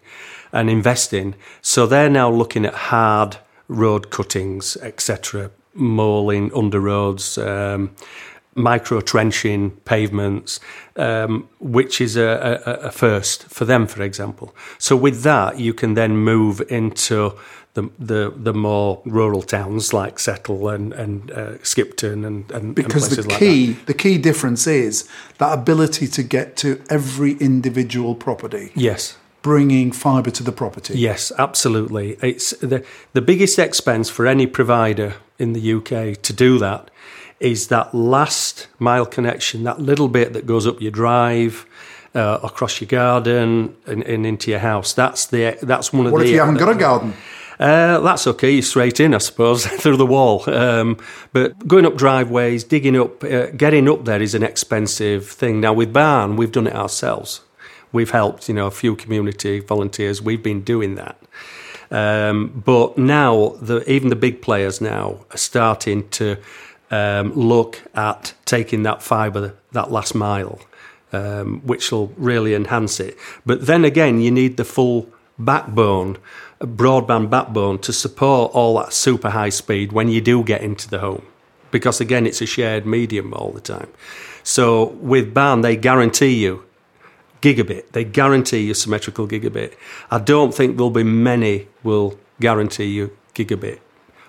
and 0.53 0.71
investing. 0.71 1.35
So 1.61 1.87
they're 1.87 2.09
now 2.09 2.31
looking 2.31 2.65
at 2.65 2.75
hard 2.75 3.37
road 3.69 4.11
cuttings, 4.11 4.77
etc., 4.79 5.51
mauling 5.75 6.53
under 6.55 6.81
roads, 6.81 7.37
um, 7.39 7.95
micro 8.55 9.01
trenching 9.01 9.73
pavements, 9.85 10.61
um, 10.97 11.49
which 11.59 12.01
is 12.01 12.17
a, 12.17 12.63
a, 12.65 12.73
a 12.87 12.91
first 12.91 13.45
for 13.45 13.65
them, 13.65 13.87
for 13.87 14.03
example. 14.03 14.55
So 14.79 14.97
with 14.97 15.23
that, 15.23 15.59
you 15.59 15.75
can 15.75 15.95
then 15.95 16.17
move 16.17 16.63
into 16.69 17.35
the 17.75 17.91
the, 17.99 18.33
the 18.37 18.55
more 18.55 19.03
rural 19.05 19.43
towns 19.43 19.93
like 19.93 20.19
Settle 20.19 20.69
and 20.69 20.93
and 20.93 21.31
uh, 21.31 21.63
Skipton 21.63 22.25
and, 22.25 22.51
and 22.51 22.75
Because 22.75 23.05
and 23.05 23.13
the 23.13 23.17
places 23.17 23.27
like 23.27 23.39
key, 23.39 23.73
the 23.87 23.95
key 23.95 24.19
difference 24.19 24.67
is 24.67 25.09
that 25.39 25.53
ability 25.53 26.07
to 26.09 26.23
get 26.23 26.57
to 26.59 26.83
every 26.89 27.33
individual 27.35 28.15
property. 28.15 28.73
Yes. 28.75 29.17
bringing 29.43 29.93
fibre 29.93 30.31
to 30.31 30.43
the 30.43 30.53
property. 30.53 30.99
Yes, 30.99 31.31
absolutely. 31.39 32.17
It's 32.23 32.51
the 32.61 32.85
the 33.13 33.21
biggest 33.21 33.59
expense 33.59 34.09
for 34.09 34.27
any 34.27 34.47
provider 34.47 35.15
in 35.39 35.53
the 35.53 35.73
UK 35.75 36.23
to 36.23 36.33
do 36.33 36.59
that 36.59 36.91
is 37.41 37.67
that 37.69 37.95
last 37.95 38.69
mile 38.79 39.05
connection, 39.05 39.65
that 39.65 39.81
little 39.81 40.09
bit 40.09 40.33
that 40.33 40.47
goes 40.47 40.67
up 40.67 40.81
your 40.81 40.91
drive, 40.91 41.67
uh, 42.15 42.39
across 42.43 42.81
your 42.81 42.89
garden, 42.89 43.77
and, 43.87 44.03
and 44.05 44.25
into 44.25 44.51
your 44.51 44.61
house. 44.61 44.93
That's 44.95 45.27
the 45.27 45.59
that's 45.63 45.93
one 45.93 46.07
of 46.07 46.13
What 46.13 46.21
the. 46.21 46.27
if 46.27 46.31
you 46.31 46.41
haven't 46.41 46.57
got 46.57 46.71
a 46.71 46.79
garden? 46.79 47.13
Uh, 47.59 48.01
that's 48.01 48.27
okay. 48.27 48.61
Straight 48.61 49.01
in, 49.01 49.15
I 49.15 49.19
suppose, 49.19 49.67
through 49.83 49.97
the 49.97 50.07
wall. 50.07 50.49
Um, 50.51 50.99
but 51.33 51.67
going 51.67 51.87
up 51.87 51.97
driveways, 51.97 52.65
digging 52.65 52.99
up, 52.99 53.23
uh, 53.25 53.47
getting 53.47 53.89
up 53.89 54.05
there 54.05 54.21
is 54.21 54.35
an 54.35 54.43
expensive 54.43 55.29
thing. 55.29 55.61
Now 55.61 55.73
with 55.73 55.93
Barn, 55.93 56.37
we've 56.37 56.53
done 56.53 56.67
it 56.67 56.75
ourselves. 56.75 57.41
We've 57.93 58.11
helped, 58.11 58.49
you 58.49 58.55
know, 58.55 58.67
a 58.67 58.73
few 58.73 58.97
community 58.97 59.61
volunteers. 59.61 60.21
We've 60.21 60.43
been 60.43 60.63
doing 60.63 60.97
that. 60.97 61.17
Um, 61.91 62.63
but 62.65 62.99
now, 62.99 63.51
the, 63.61 63.89
even 63.89 64.09
the 64.09 64.17
big 64.17 64.43
players 64.43 64.81
now 64.81 65.25
are 65.31 65.37
starting 65.37 66.09
to 66.11 66.39
um, 66.91 67.33
look 67.35 67.83
at 67.95 68.35
taking 68.45 68.83
that 68.83 69.01
fibre, 69.01 69.55
that 69.73 69.93
last 69.93 70.15
mile, 70.15 70.61
um, 71.13 71.61
which 71.61 71.93
will 71.93 72.09
really 72.17 72.55
enhance 72.55 72.99
it. 72.99 73.17
But 73.47 73.67
then 73.67 73.85
again, 73.85 74.21
you 74.21 74.33
need 74.33 74.57
the 74.57 74.65
full 74.65 75.09
backbone, 75.39 76.19
broadband 76.61 77.31
backbone, 77.31 77.79
to 77.81 77.93
support 77.93 78.53
all 78.55 78.79
that 78.79 78.93
super 78.93 79.31
high 79.31 79.51
speed 79.51 79.93
when 79.93 80.09
you 80.09 80.21
do 80.21 80.43
get 80.43 80.63
into 80.63 80.89
the 80.89 80.99
home. 80.99 81.27
Because 81.71 82.01
again, 82.01 82.27
it's 82.27 82.41
a 82.41 82.47
shared 82.47 82.87
medium 82.87 83.35
all 83.35 83.51
the 83.51 83.61
time. 83.61 83.89
So 84.43 84.89
with 85.01 85.35
Barn, 85.35 85.63
they 85.63 85.77
guarantee 85.77 86.35
you 86.43 86.65
gigabit. 87.41 87.91
They 87.93 88.05
guarantee 88.05 88.61
you 88.61 88.75
symmetrical 88.75 89.29
gigabit. 89.29 89.75
I 90.11 90.19
don't 90.19 90.55
think 90.55 90.77
there'll 90.77 90.91
be 90.91 91.03
many 91.03 91.69
will 91.83 92.19
guarantee 92.41 92.87
you 92.87 93.17
gigabit, 93.35 93.81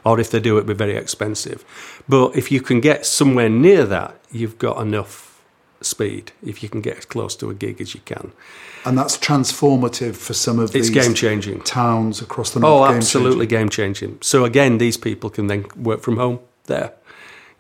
or 0.04 0.20
if 0.20 0.32
they 0.32 0.40
do, 0.40 0.58
it'll 0.58 0.68
be 0.68 0.74
very 0.74 0.98
expensive. 0.98 1.64
But 2.10 2.36
if 2.36 2.52
you 2.52 2.62
can 2.62 2.82
get 2.82 3.06
somewhere 3.06 3.50
near 3.50 3.86
that, 3.86 4.20
you've 4.32 4.58
got 4.58 4.82
enough 4.82 5.25
speed. 5.86 6.32
If 6.46 6.62
you 6.64 6.70
can 6.70 6.82
get 6.82 6.98
as 6.98 7.06
close 7.06 7.36
to 7.38 7.50
a 7.50 7.54
gig 7.54 7.82
as 7.82 7.94
you 7.94 8.02
can, 8.06 8.32
And 8.86 8.98
that's 8.98 9.18
transformative 9.18 10.16
for 10.16 10.34
some 10.34 10.60
of 10.60 10.76
it's 10.76 10.90
these 10.90 10.90
game 10.90 11.14
changing. 11.14 11.62
towns 11.62 12.22
across 12.22 12.52
the 12.52 12.60
oh, 12.60 12.62
north. 12.62 12.82
Oh, 12.82 12.92
game 12.92 12.98
absolutely 12.98 13.48
game 13.48 13.70
changing. 13.70 14.20
So 14.22 14.46
again, 14.46 14.78
these 14.78 14.98
people 14.98 15.30
can 15.30 15.48
then 15.48 15.66
work 15.76 16.02
from 16.02 16.18
home 16.18 16.40
there, 16.66 16.94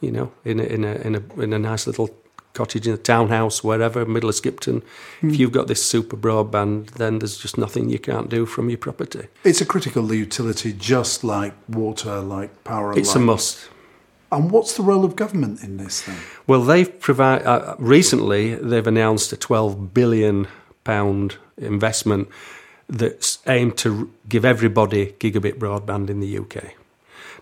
you 0.01 0.11
know, 0.11 0.31
in 0.43 0.59
a, 0.59 0.63
in 0.63 0.83
a 0.83 0.93
in 0.95 1.15
a 1.15 1.41
in 1.41 1.53
a 1.53 1.59
nice 1.59 1.88
little 1.88 2.09
cottage 2.55 2.88
in 2.88 2.93
a 2.93 2.97
townhouse, 2.97 3.63
wherever, 3.63 4.05
middle 4.05 4.29
of 4.29 4.35
Skipton. 4.35 4.77
If 5.21 5.21
hmm. 5.21 5.29
you've 5.29 5.51
got 5.51 5.67
this 5.67 5.85
super 5.85 6.17
broadband, 6.17 6.91
then 6.91 7.19
there's 7.19 7.38
just 7.38 7.57
nothing 7.57 7.89
you 7.89 7.99
can't 7.99 8.29
do 8.29 8.47
from 8.47 8.69
your 8.69 8.79
property. 8.79 9.27
It's 9.43 9.61
a 9.61 9.65
critical 9.65 10.11
utility, 10.11 10.73
just 10.73 11.23
like 11.23 11.53
water, 11.67 12.21
like 12.21 12.63
power. 12.63 12.97
It's 12.97 13.13
a 13.15 13.19
must. 13.19 13.69
And 14.31 14.51
what's 14.51 14.75
the 14.75 14.83
role 14.83 15.05
of 15.05 15.15
government 15.15 15.63
in 15.63 15.77
this 15.77 16.01
then? 16.01 16.17
Well, 16.47 16.61
they've 16.61 16.99
provided 16.99 17.47
uh, 17.47 17.75
recently. 17.77 18.55
They've 18.55 18.88
announced 18.88 19.31
a 19.31 19.38
12 19.38 19.93
billion 19.93 20.47
pound 20.83 21.38
investment 21.57 22.29
that's 22.88 23.39
aimed 23.47 23.77
to 23.77 24.11
give 24.27 24.45
everybody 24.45 25.13
gigabit 25.19 25.57
broadband 25.57 26.09
in 26.09 26.19
the 26.19 26.38
UK. 26.38 26.75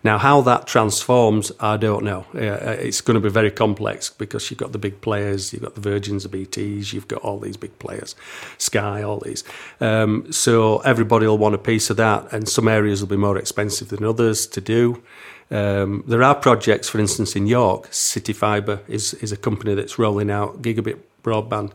Now, 0.03 0.17
how 0.17 0.41
that 0.41 0.67
transforms, 0.67 1.51
I 1.61 1.77
don't 1.77 2.03
know. 2.03 2.25
Uh, 2.35 2.75
it's 2.79 2.99
going 2.99 3.15
to 3.15 3.21
be 3.21 3.29
very 3.29 3.51
complex 3.51 4.09
because 4.09 4.49
you've 4.51 4.59
got 4.59 4.73
the 4.73 4.77
big 4.77 4.99
players, 4.99 5.53
you've 5.53 5.61
got 5.61 5.75
the 5.75 5.81
Virgins, 5.81 6.27
the 6.27 6.45
BTs, 6.45 6.91
you've 6.91 7.07
got 7.07 7.21
all 7.21 7.39
these 7.39 7.55
big 7.55 7.77
players, 7.79 8.13
Sky, 8.57 9.01
all 9.01 9.19
these. 9.19 9.43
Um, 9.79 10.29
so 10.31 10.79
everybody 10.79 11.25
will 11.25 11.37
want 11.37 11.55
a 11.55 11.59
piece 11.59 11.89
of 11.89 11.97
that, 11.97 12.31
and 12.33 12.49
some 12.49 12.67
areas 12.67 13.01
will 13.01 13.07
be 13.07 13.17
more 13.17 13.37
expensive 13.37 13.89
than 13.89 14.03
others 14.03 14.45
to 14.47 14.59
do. 14.59 15.01
Um, 15.49 16.03
there 16.05 16.23
are 16.23 16.35
projects, 16.35 16.89
for 16.89 16.99
instance, 16.99 17.35
in 17.35 17.47
York, 17.47 17.87
City 17.93 18.33
Fibre 18.33 18.81
is, 18.87 19.13
is 19.15 19.31
a 19.31 19.37
company 19.37 19.73
that's 19.73 19.97
rolling 19.97 20.29
out 20.29 20.61
gigabit 20.61 20.99
broadband 21.23 21.71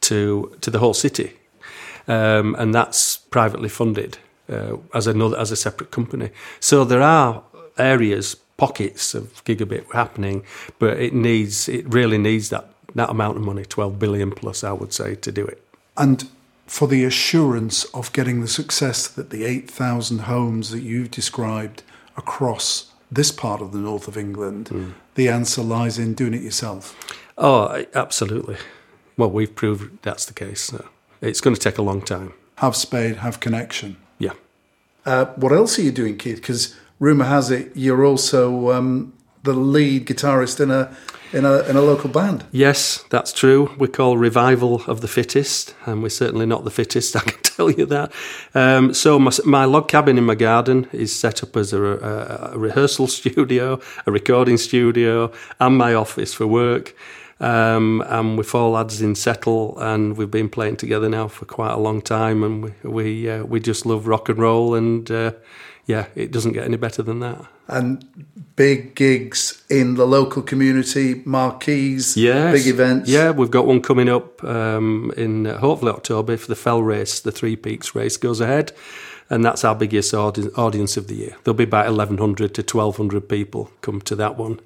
to 0.00 0.56
to 0.60 0.70
the 0.70 0.78
whole 0.78 0.94
city, 0.94 1.34
um, 2.06 2.54
and 2.58 2.74
that's 2.74 3.16
privately 3.16 3.68
funded 3.68 4.18
uh, 4.48 4.76
as 4.94 5.06
another 5.06 5.38
as 5.38 5.50
a 5.50 5.56
separate 5.56 5.90
company. 5.90 6.30
So 6.60 6.84
there 6.84 7.02
are 7.02 7.42
areas, 7.78 8.36
pockets 8.56 9.14
of 9.14 9.44
gigabit 9.44 9.90
happening, 9.92 10.42
but 10.78 10.98
it 10.98 11.14
needs 11.14 11.68
it 11.68 11.86
really 11.92 12.18
needs 12.18 12.48
that 12.50 12.66
that 12.94 13.10
amount 13.10 13.36
of 13.36 13.42
money, 13.42 13.64
twelve 13.64 13.98
billion 13.98 14.30
plus, 14.30 14.64
I 14.64 14.72
would 14.72 14.92
say, 14.92 15.14
to 15.16 15.30
do 15.32 15.44
it. 15.46 15.62
And 15.96 16.28
for 16.66 16.86
the 16.88 17.04
assurance 17.04 17.84
of 17.94 18.12
getting 18.12 18.40
the 18.40 18.48
success 18.48 19.08
that 19.08 19.30
the 19.30 19.44
8,000 19.44 20.18
homes 20.20 20.70
that 20.70 20.80
you've 20.82 21.10
described 21.10 21.82
across 22.16 22.92
this 23.10 23.32
part 23.32 23.62
of 23.62 23.72
the 23.72 23.78
north 23.78 24.06
of 24.06 24.16
England, 24.18 24.68
Hmm. 24.68 24.90
the 25.14 25.28
answer 25.30 25.62
lies 25.62 25.98
in 25.98 26.12
doing 26.14 26.34
it 26.34 26.42
yourself. 26.42 26.94
Oh, 27.38 27.84
absolutely. 27.94 28.56
Well, 29.16 29.30
we've 29.30 29.54
proved 29.54 30.02
that's 30.02 30.26
the 30.26 30.34
case. 30.34 30.60
So 30.62 30.84
it's 31.22 31.40
going 31.40 31.54
to 31.56 31.60
take 31.60 31.78
a 31.78 31.82
long 31.82 32.02
time. 32.02 32.34
Have 32.56 32.76
spade, 32.76 33.16
have 33.16 33.40
connection. 33.40 33.96
Yeah. 34.18 34.32
Uh, 35.06 35.26
what 35.36 35.52
else 35.52 35.78
are 35.78 35.82
you 35.82 35.90
doing, 35.92 36.18
Keith? 36.18 36.36
Because 36.36 36.74
rumour 36.98 37.26
has 37.26 37.50
it 37.50 37.70
you're 37.74 38.04
also 38.04 38.70
um, 38.72 39.12
the 39.42 39.52
lead 39.52 40.06
guitarist 40.06 40.60
in 40.60 40.70
a 40.70 40.94
in 41.32 41.44
a 41.44 41.58
in 41.60 41.76
a 41.76 41.80
local 41.80 42.08
band. 42.08 42.44
Yes, 42.52 43.04
that's 43.10 43.32
true. 43.32 43.70
We 43.78 43.88
call 43.88 44.16
revival 44.16 44.82
of 44.86 45.00
the 45.00 45.08
fittest, 45.08 45.74
and 45.86 46.02
we're 46.02 46.08
certainly 46.08 46.46
not 46.46 46.64
the 46.64 46.70
fittest. 46.70 47.16
I 47.20 47.20
can 47.20 47.42
tell 47.42 47.70
you 47.70 47.86
that. 47.86 48.12
Um, 48.54 48.94
so 48.94 49.18
my, 49.18 49.30
my, 49.44 49.64
log 49.64 49.88
cabin 49.88 50.18
in 50.18 50.24
my 50.24 50.34
garden 50.34 50.88
is 50.92 51.14
set 51.14 51.42
up 51.42 51.56
as 51.56 51.72
a, 51.72 51.82
a, 51.82 52.52
a, 52.54 52.58
rehearsal 52.58 53.06
studio, 53.20 53.80
a 54.06 54.12
recording 54.12 54.56
studio, 54.56 55.32
and 55.60 55.76
my 55.76 55.94
office 55.94 56.34
for 56.34 56.46
work. 56.46 56.94
Um, 57.40 58.02
and 58.06 58.36
we're 58.36 58.42
four 58.42 58.70
lads 58.70 59.00
in 59.00 59.14
Settle, 59.14 59.78
and 59.78 60.16
we've 60.16 60.30
been 60.30 60.48
playing 60.48 60.76
together 60.76 61.08
now 61.08 61.28
for 61.28 61.44
quite 61.44 61.72
a 61.72 61.78
long 61.78 62.02
time, 62.02 62.42
and 62.42 62.64
we 62.64 62.90
we 62.90 63.30
uh, 63.30 63.44
we 63.44 63.60
just 63.60 63.86
love 63.86 64.06
rock 64.06 64.28
and 64.28 64.38
roll, 64.38 64.74
and 64.74 65.10
uh, 65.10 65.32
yeah, 65.88 66.08
it 66.14 66.30
doesn't 66.30 66.52
get 66.52 66.64
any 66.64 66.76
better 66.76 67.02
than 67.02 67.20
that. 67.20 67.46
And 67.66 68.04
big 68.56 68.94
gigs 68.94 69.64
in 69.70 69.94
the 69.94 70.06
local 70.06 70.42
community, 70.42 71.22
marquees, 71.24 72.14
yes. 72.14 72.52
big 72.52 72.66
events. 72.66 73.08
Yeah, 73.08 73.30
we've 73.30 73.50
got 73.50 73.66
one 73.66 73.80
coming 73.80 74.10
up 74.10 74.44
um, 74.44 75.14
in 75.16 75.46
uh, 75.46 75.56
hopefully 75.58 75.90
October 75.90 76.36
for 76.36 76.46
the 76.46 76.54
Fell 76.54 76.82
Race. 76.82 77.20
The 77.20 77.32
Three 77.32 77.56
Peaks 77.56 77.94
Race 77.94 78.18
goes 78.18 78.38
ahead, 78.42 78.72
and 79.30 79.42
that's 79.42 79.64
our 79.64 79.74
biggest 79.74 80.12
audi- 80.12 80.50
audience 80.56 80.98
of 80.98 81.08
the 81.08 81.14
year. 81.14 81.36
There'll 81.42 81.56
be 81.56 81.64
about 81.64 81.86
1,100 81.86 82.54
to 82.54 82.60
1,200 82.60 83.26
people 83.26 83.70
come 83.80 84.02
to 84.02 84.14
that 84.16 84.36
one. 84.36 84.60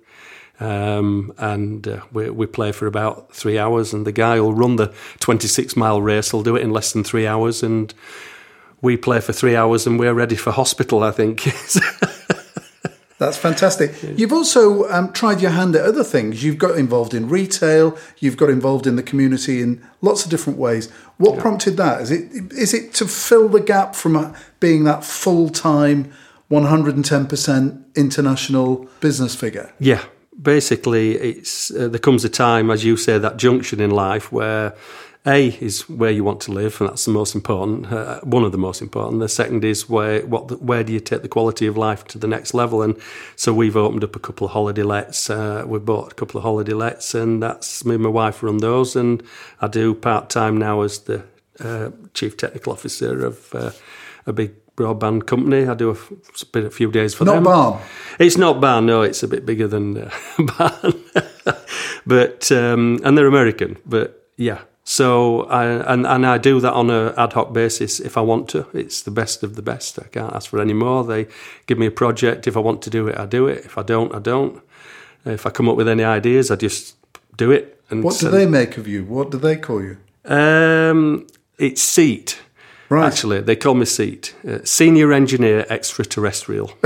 Um, 0.58 1.32
and 1.38 1.86
uh, 1.86 2.00
we, 2.12 2.30
we 2.30 2.46
play 2.46 2.72
for 2.72 2.88
about 2.88 3.32
three 3.32 3.60
hours, 3.60 3.92
and 3.94 4.04
the 4.04 4.12
guy 4.12 4.38
who'll 4.38 4.54
run 4.54 4.74
the 4.74 4.92
26 5.20 5.76
mile 5.76 6.02
race 6.02 6.32
He'll 6.32 6.42
do 6.42 6.56
it 6.56 6.62
in 6.62 6.72
less 6.72 6.92
than 6.92 7.04
three 7.04 7.28
hours, 7.28 7.62
and 7.62 7.94
we 8.82 8.96
play 8.96 9.20
for 9.20 9.32
three 9.32 9.56
hours, 9.56 9.86
and 9.86 9.98
we're 9.98 10.14
ready 10.14 10.36
for 10.36 10.50
hospital. 10.50 11.02
I 11.02 11.12
think. 11.12 11.44
That's 13.22 13.36
fantastic. 13.36 13.94
You've 14.16 14.32
also 14.32 14.90
um, 14.90 15.12
tried 15.12 15.40
your 15.40 15.52
hand 15.52 15.76
at 15.76 15.84
other 15.84 16.02
things. 16.02 16.42
You've 16.42 16.58
got 16.58 16.76
involved 16.76 17.14
in 17.14 17.28
retail. 17.28 17.96
You've 18.18 18.36
got 18.36 18.50
involved 18.50 18.84
in 18.84 18.96
the 18.96 19.02
community 19.02 19.62
in 19.62 19.80
lots 20.00 20.24
of 20.24 20.30
different 20.32 20.58
ways. 20.58 20.90
What 21.18 21.36
yeah. 21.36 21.40
prompted 21.40 21.76
that? 21.76 22.00
Is 22.00 22.10
it 22.10 22.52
is 22.52 22.74
it 22.74 22.92
to 22.94 23.06
fill 23.06 23.48
the 23.48 23.60
gap 23.60 23.94
from 23.94 24.16
uh, 24.16 24.34
being 24.58 24.82
that 24.84 25.04
full 25.04 25.50
time, 25.50 26.12
one 26.48 26.64
hundred 26.64 26.96
and 26.96 27.04
ten 27.04 27.28
percent 27.28 27.86
international 27.94 28.88
business 28.98 29.36
figure? 29.36 29.72
Yeah, 29.78 30.02
basically, 30.40 31.12
it's 31.12 31.70
uh, 31.70 31.86
there 31.86 32.00
comes 32.00 32.24
a 32.24 32.28
time, 32.28 32.72
as 32.72 32.84
you 32.84 32.96
say, 32.96 33.18
that 33.18 33.36
junction 33.36 33.80
in 33.80 33.92
life 33.92 34.32
where 34.32 34.74
a 35.24 35.48
is 35.60 35.88
where 35.88 36.10
you 36.10 36.24
want 36.24 36.40
to 36.42 36.52
live, 36.52 36.80
and 36.80 36.90
that's 36.90 37.04
the 37.04 37.12
most 37.12 37.34
important. 37.34 37.92
Uh, 37.92 38.20
one 38.22 38.42
of 38.42 38.50
the 38.52 38.58
most 38.58 38.82
important. 38.82 39.20
The 39.20 39.28
second 39.28 39.64
is 39.64 39.88
where 39.88 40.26
what 40.26 40.48
the, 40.48 40.56
where 40.56 40.82
do 40.82 40.92
you 40.92 41.00
take 41.00 41.22
the 41.22 41.28
quality 41.28 41.66
of 41.66 41.76
life 41.76 42.04
to 42.06 42.18
the 42.18 42.26
next 42.26 42.54
level? 42.54 42.82
And 42.82 42.96
so 43.36 43.52
we've 43.54 43.76
opened 43.76 44.02
up 44.02 44.16
a 44.16 44.18
couple 44.18 44.46
of 44.46 44.52
holiday 44.52 44.82
lets. 44.82 45.30
Uh, 45.30 45.64
we 45.66 45.78
bought 45.78 46.12
a 46.12 46.14
couple 46.14 46.38
of 46.38 46.42
holiday 46.42 46.72
lets, 46.72 47.14
and 47.14 47.42
that's 47.42 47.84
me 47.84 47.94
and 47.94 48.02
my 48.02 48.10
wife 48.10 48.42
run 48.42 48.58
those. 48.58 48.96
And 48.96 49.22
I 49.60 49.68
do 49.68 49.94
part 49.94 50.28
time 50.28 50.56
now 50.56 50.80
as 50.80 51.00
the 51.00 51.22
uh, 51.60 51.90
chief 52.14 52.36
technical 52.36 52.72
officer 52.72 53.24
of 53.24 53.54
uh, 53.54 53.70
a 54.26 54.32
big 54.32 54.54
broadband 54.76 55.26
company. 55.26 55.68
I 55.68 55.74
do 55.74 55.90
a, 55.90 56.58
a 56.58 56.70
few 56.70 56.90
days 56.90 57.14
for 57.14 57.24
not 57.24 57.34
them. 57.34 57.44
Not 57.44 57.50
barn. 57.50 57.82
It's 58.18 58.36
not 58.36 58.60
barn. 58.60 58.86
No, 58.86 59.02
it's 59.02 59.22
a 59.22 59.28
bit 59.28 59.46
bigger 59.46 59.68
than 59.68 59.98
uh, 59.98 60.10
barn. 60.58 60.94
but 62.06 62.50
um, 62.50 62.98
and 63.04 63.16
they're 63.16 63.28
American. 63.28 63.78
But 63.86 64.28
yeah, 64.36 64.62
so 64.92 65.44
I 65.44 65.64
and, 65.90 66.06
and 66.06 66.26
I 66.26 66.36
do 66.36 66.60
that 66.60 66.74
on 66.74 66.90
an 66.90 67.14
ad 67.16 67.32
hoc 67.32 67.54
basis 67.54 67.98
if 67.98 68.18
I 68.18 68.20
want 68.20 68.50
to. 68.50 68.66
It's 68.74 69.00
the 69.00 69.10
best 69.10 69.42
of 69.42 69.56
the 69.56 69.62
best. 69.62 69.98
I 69.98 70.06
can't 70.08 70.34
ask 70.34 70.50
for 70.50 70.60
any 70.60 70.74
more. 70.74 71.02
They 71.02 71.28
give 71.64 71.78
me 71.78 71.86
a 71.86 71.90
project. 71.90 72.46
If 72.46 72.58
I 72.58 72.60
want 72.60 72.82
to 72.82 72.90
do 72.90 73.08
it, 73.08 73.16
I 73.16 73.24
do 73.24 73.46
it. 73.46 73.64
If 73.64 73.78
I 73.78 73.82
don't, 73.84 74.14
I 74.14 74.18
don't. 74.18 74.60
If 75.24 75.46
I 75.46 75.50
come 75.50 75.66
up 75.70 75.76
with 75.76 75.88
any 75.88 76.04
ideas, 76.04 76.50
I 76.50 76.56
just 76.56 76.96
do 77.38 77.50
it. 77.50 77.80
And 77.88 78.04
what 78.04 78.18
do 78.18 78.28
they 78.28 78.44
make 78.44 78.76
of 78.76 78.86
you? 78.86 79.06
What 79.06 79.30
do 79.30 79.38
they 79.38 79.56
call 79.56 79.82
you? 79.82 79.96
Um, 80.26 81.26
it's 81.56 81.80
Seat. 81.80 82.38
Right. 82.90 83.06
Actually, 83.06 83.40
they 83.40 83.56
call 83.56 83.74
me 83.74 83.86
Seat. 83.86 84.34
Uh, 84.46 84.58
Senior 84.62 85.14
Engineer 85.14 85.64
Extraterrestrial. 85.70 86.70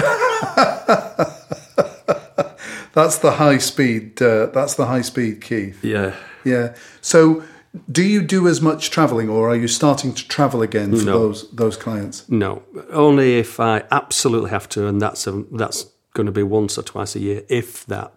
that's 2.92 3.18
the 3.18 3.32
high 3.38 3.58
speed. 3.58 4.22
Uh, 4.22 4.46
that's 4.46 4.74
the 4.74 4.86
high 4.86 5.02
speed 5.02 5.40
key. 5.40 5.74
Yeah. 5.82 6.14
Yeah. 6.44 6.76
So 7.00 7.42
do 7.90 8.02
you 8.02 8.22
do 8.22 8.48
as 8.48 8.60
much 8.60 8.90
traveling, 8.90 9.28
or 9.28 9.50
are 9.50 9.56
you 9.56 9.68
starting 9.68 10.14
to 10.14 10.28
travel 10.28 10.62
again 10.62 10.96
for 10.96 11.04
no. 11.04 11.18
those 11.18 11.50
those 11.50 11.76
clients? 11.76 12.28
No, 12.28 12.62
only 12.90 13.38
if 13.38 13.60
I 13.60 13.84
absolutely 13.90 14.50
have 14.50 14.68
to, 14.70 14.86
and 14.86 15.00
that's 15.00 15.26
a, 15.26 15.44
that's 15.52 15.86
going 16.14 16.26
to 16.26 16.32
be 16.32 16.42
once 16.42 16.78
or 16.78 16.82
twice 16.82 17.16
a 17.16 17.20
year, 17.20 17.42
if 17.48 17.84
that. 17.86 18.12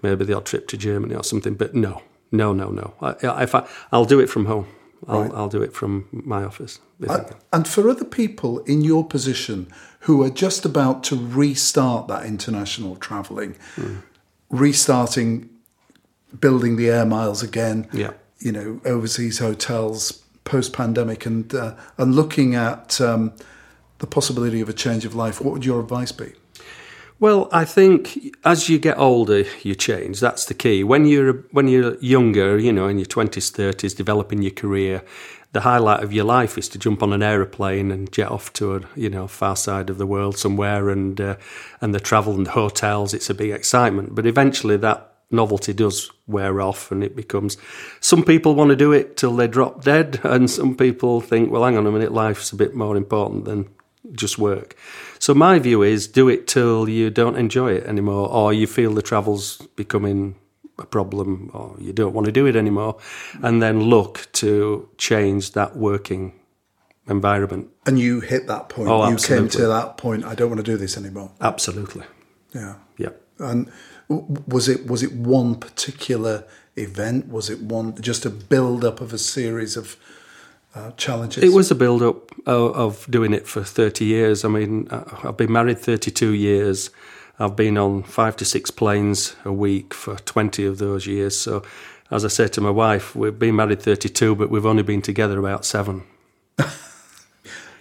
Maybe 0.00 0.24
the 0.24 0.36
odd 0.36 0.46
trip 0.46 0.68
to 0.68 0.76
Germany 0.76 1.16
or 1.16 1.24
something, 1.24 1.54
but 1.54 1.74
no, 1.74 2.02
no, 2.30 2.52
no, 2.52 2.70
no. 2.70 2.94
I, 3.02 3.42
if 3.42 3.52
I, 3.52 3.66
I'll 3.90 4.04
do 4.04 4.20
it 4.20 4.28
from 4.28 4.46
home. 4.46 4.68
I'll, 5.08 5.22
right. 5.22 5.32
I'll 5.34 5.48
do 5.48 5.60
it 5.60 5.72
from 5.72 6.06
my 6.12 6.44
office. 6.44 6.78
and 7.52 7.66
for 7.66 7.88
other 7.88 8.04
people 8.04 8.60
in 8.60 8.82
your 8.82 9.04
position 9.04 9.72
who 10.00 10.22
are 10.22 10.30
just 10.30 10.64
about 10.64 11.02
to 11.04 11.16
restart 11.16 12.06
that 12.08 12.26
international 12.26 12.94
travelling, 12.96 13.56
mm. 13.74 14.02
restarting, 14.50 15.50
building 16.38 16.76
the 16.76 16.88
air 16.88 17.04
miles 17.04 17.42
again, 17.42 17.88
yeah 17.92 18.12
you 18.40 18.52
know 18.52 18.80
overseas 18.84 19.38
hotels 19.38 20.22
post 20.44 20.72
pandemic 20.72 21.26
and 21.26 21.54
uh, 21.54 21.74
and 21.98 22.14
looking 22.14 22.54
at 22.54 23.00
um, 23.00 23.32
the 23.98 24.06
possibility 24.06 24.60
of 24.60 24.68
a 24.68 24.72
change 24.72 25.04
of 25.04 25.14
life, 25.14 25.40
what 25.40 25.52
would 25.52 25.64
your 25.64 25.80
advice 25.80 26.12
be? 26.12 26.32
Well, 27.20 27.48
I 27.52 27.64
think 27.64 28.36
as 28.44 28.68
you 28.68 28.78
get 28.78 28.96
older, 28.96 29.44
you 29.62 29.74
change. 29.74 30.20
That's 30.20 30.44
the 30.44 30.54
key. 30.54 30.84
When 30.84 31.04
you're 31.04 31.44
when 31.50 31.68
you're 31.68 31.96
younger, 31.98 32.58
you 32.58 32.72
know, 32.72 32.86
in 32.86 32.98
your 32.98 33.06
twenties, 33.06 33.50
thirties, 33.50 33.94
developing 33.94 34.40
your 34.42 34.52
career, 34.52 35.02
the 35.52 35.62
highlight 35.62 36.04
of 36.04 36.12
your 36.12 36.24
life 36.24 36.56
is 36.56 36.68
to 36.70 36.78
jump 36.78 37.02
on 37.02 37.12
an 37.12 37.22
aeroplane 37.22 37.90
and 37.90 38.10
jet 38.12 38.30
off 38.30 38.52
to 38.54 38.76
a 38.76 38.80
you 38.94 39.10
know 39.10 39.26
far 39.26 39.56
side 39.56 39.90
of 39.90 39.98
the 39.98 40.06
world 40.06 40.38
somewhere, 40.38 40.90
and 40.90 41.20
uh, 41.20 41.36
and 41.80 41.92
the 41.92 42.00
travel 42.00 42.34
and 42.36 42.46
the 42.46 42.52
hotels. 42.52 43.12
It's 43.12 43.30
a 43.30 43.34
big 43.34 43.50
excitement, 43.50 44.14
but 44.14 44.24
eventually 44.24 44.76
that 44.76 45.07
novelty 45.30 45.72
does 45.72 46.10
wear 46.26 46.60
off 46.60 46.90
and 46.90 47.04
it 47.04 47.14
becomes 47.14 47.58
some 48.00 48.22
people 48.22 48.54
want 48.54 48.70
to 48.70 48.76
do 48.76 48.92
it 48.92 49.16
till 49.16 49.36
they 49.36 49.46
drop 49.46 49.84
dead 49.84 50.20
and 50.24 50.50
some 50.50 50.74
people 50.74 51.20
think 51.20 51.50
well 51.50 51.64
hang 51.64 51.76
on 51.76 51.86
a 51.86 51.90
minute 51.90 52.12
life's 52.12 52.52
a 52.52 52.56
bit 52.56 52.74
more 52.74 52.96
important 52.96 53.44
than 53.44 53.68
just 54.12 54.38
work. 54.38 54.76
So 55.18 55.34
my 55.34 55.58
view 55.58 55.82
is 55.82 56.06
do 56.06 56.28
it 56.28 56.46
till 56.46 56.88
you 56.88 57.10
don't 57.10 57.36
enjoy 57.36 57.72
it 57.72 57.84
anymore 57.84 58.28
or 58.28 58.52
you 58.52 58.66
feel 58.66 58.94
the 58.94 59.02
travel's 59.02 59.58
becoming 59.76 60.36
a 60.78 60.86
problem 60.86 61.50
or 61.52 61.74
you 61.78 61.92
don't 61.92 62.14
want 62.14 62.26
to 62.26 62.32
do 62.32 62.46
it 62.46 62.56
anymore 62.56 62.96
and 63.42 63.60
then 63.60 63.80
look 63.80 64.28
to 64.32 64.88
change 64.96 65.52
that 65.52 65.76
working 65.76 66.38
environment. 67.08 67.68
And 67.86 67.98
you 67.98 68.20
hit 68.20 68.46
that 68.46 68.68
point. 68.68 68.88
Oh, 68.88 69.06
you 69.06 69.14
absolutely. 69.14 69.48
came 69.48 69.60
to 69.60 69.66
that 69.68 69.96
point 69.96 70.24
i 70.24 70.34
don't 70.34 70.50
want 70.50 70.64
to 70.64 70.70
do 70.70 70.76
this 70.76 70.96
anymore. 70.96 71.32
Absolutely. 71.40 72.04
Yeah. 72.54 72.76
Yeah. 72.96 73.10
And 73.38 73.70
was 74.08 74.68
it 74.68 74.86
was 74.86 75.02
it 75.02 75.12
one 75.12 75.54
particular 75.56 76.44
event? 76.76 77.28
Was 77.28 77.50
it 77.50 77.60
one 77.60 78.00
just 78.00 78.24
a 78.24 78.30
build 78.30 78.84
up 78.84 79.00
of 79.00 79.12
a 79.12 79.18
series 79.18 79.76
of 79.76 79.96
uh, 80.74 80.92
challenges? 80.92 81.42
It 81.42 81.52
was 81.52 81.70
a 81.70 81.74
build 81.74 82.02
up 82.02 82.32
of, 82.46 82.74
of, 82.74 83.10
doing 83.10 83.34
it 83.34 83.46
for 83.46 83.62
thirty 83.62 84.06
years. 84.06 84.44
I 84.44 84.48
mean, 84.48 84.88
uh, 84.90 85.04
I've 85.24 85.36
been 85.36 85.52
married 85.52 85.78
thirty 85.78 86.10
two 86.10 86.32
years. 86.32 86.90
I've 87.38 87.54
been 87.54 87.76
on 87.78 88.02
five 88.02 88.36
to 88.36 88.44
six 88.44 88.70
planes 88.70 89.36
a 89.44 89.52
week 89.52 89.92
for 89.92 90.16
twenty 90.16 90.64
of 90.64 90.78
those 90.78 91.06
years. 91.06 91.38
So, 91.38 91.62
as 92.10 92.24
I 92.24 92.28
said 92.28 92.52
to 92.54 92.60
my 92.60 92.70
wife, 92.70 93.14
we've 93.14 93.38
been 93.38 93.56
married 93.56 93.82
thirty 93.82 94.08
two, 94.08 94.34
but 94.34 94.50
we've 94.50 94.66
only 94.66 94.82
been 94.82 95.02
together 95.02 95.38
about 95.38 95.64
seven. 95.64 96.04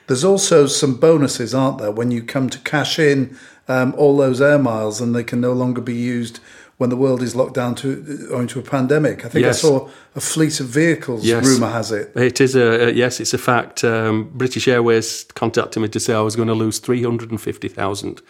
There's 0.07 0.23
also 0.23 0.67
some 0.67 0.95
bonuses, 0.95 1.53
aren't 1.53 1.77
there, 1.77 1.91
when 1.91 2.11
you 2.11 2.23
come 2.23 2.49
to 2.49 2.59
cash 2.59 2.97
in 2.97 3.37
um, 3.67 3.93
all 3.97 4.17
those 4.17 4.41
air 4.41 4.57
miles 4.57 5.01
and 5.01 5.13
they 5.13 5.23
can 5.23 5.41
no 5.41 5.53
longer 5.53 5.81
be 5.81 5.95
used 5.95 6.39
when 6.77 6.91
the 6.91 6.95
world 6.95 7.23
is 7.23 7.35
locked 7.35 7.55
down 7.55 7.73
to 7.73 8.29
owing 8.31 8.47
to 8.47 8.59
a 8.59 8.61
pandemic. 8.61 9.25
I 9.25 9.29
think 9.29 9.43
yes. 9.43 9.63
I 9.63 9.67
saw 9.67 9.89
a 10.15 10.21
fleet 10.21 10.59
of 10.59 10.67
vehicles. 10.67 11.25
Yes. 11.25 11.45
Rumor 11.45 11.69
has 11.69 11.91
it. 11.91 12.15
It 12.15 12.39
is 12.39 12.55
a 12.55 12.93
yes. 12.93 13.19
It's 13.19 13.33
a 13.33 13.37
fact. 13.39 13.83
Um, 13.83 14.29
British 14.33 14.67
Airways 14.67 15.23
contacted 15.33 15.81
me 15.81 15.89
to 15.89 15.99
say 15.99 16.13
I 16.13 16.21
was 16.21 16.35
going 16.35 16.49
to 16.49 16.53
lose 16.53 16.77
three 16.77 17.01
hundred 17.03 17.31
and 17.31 17.41
fifty 17.41 17.67
thousand 17.67 18.21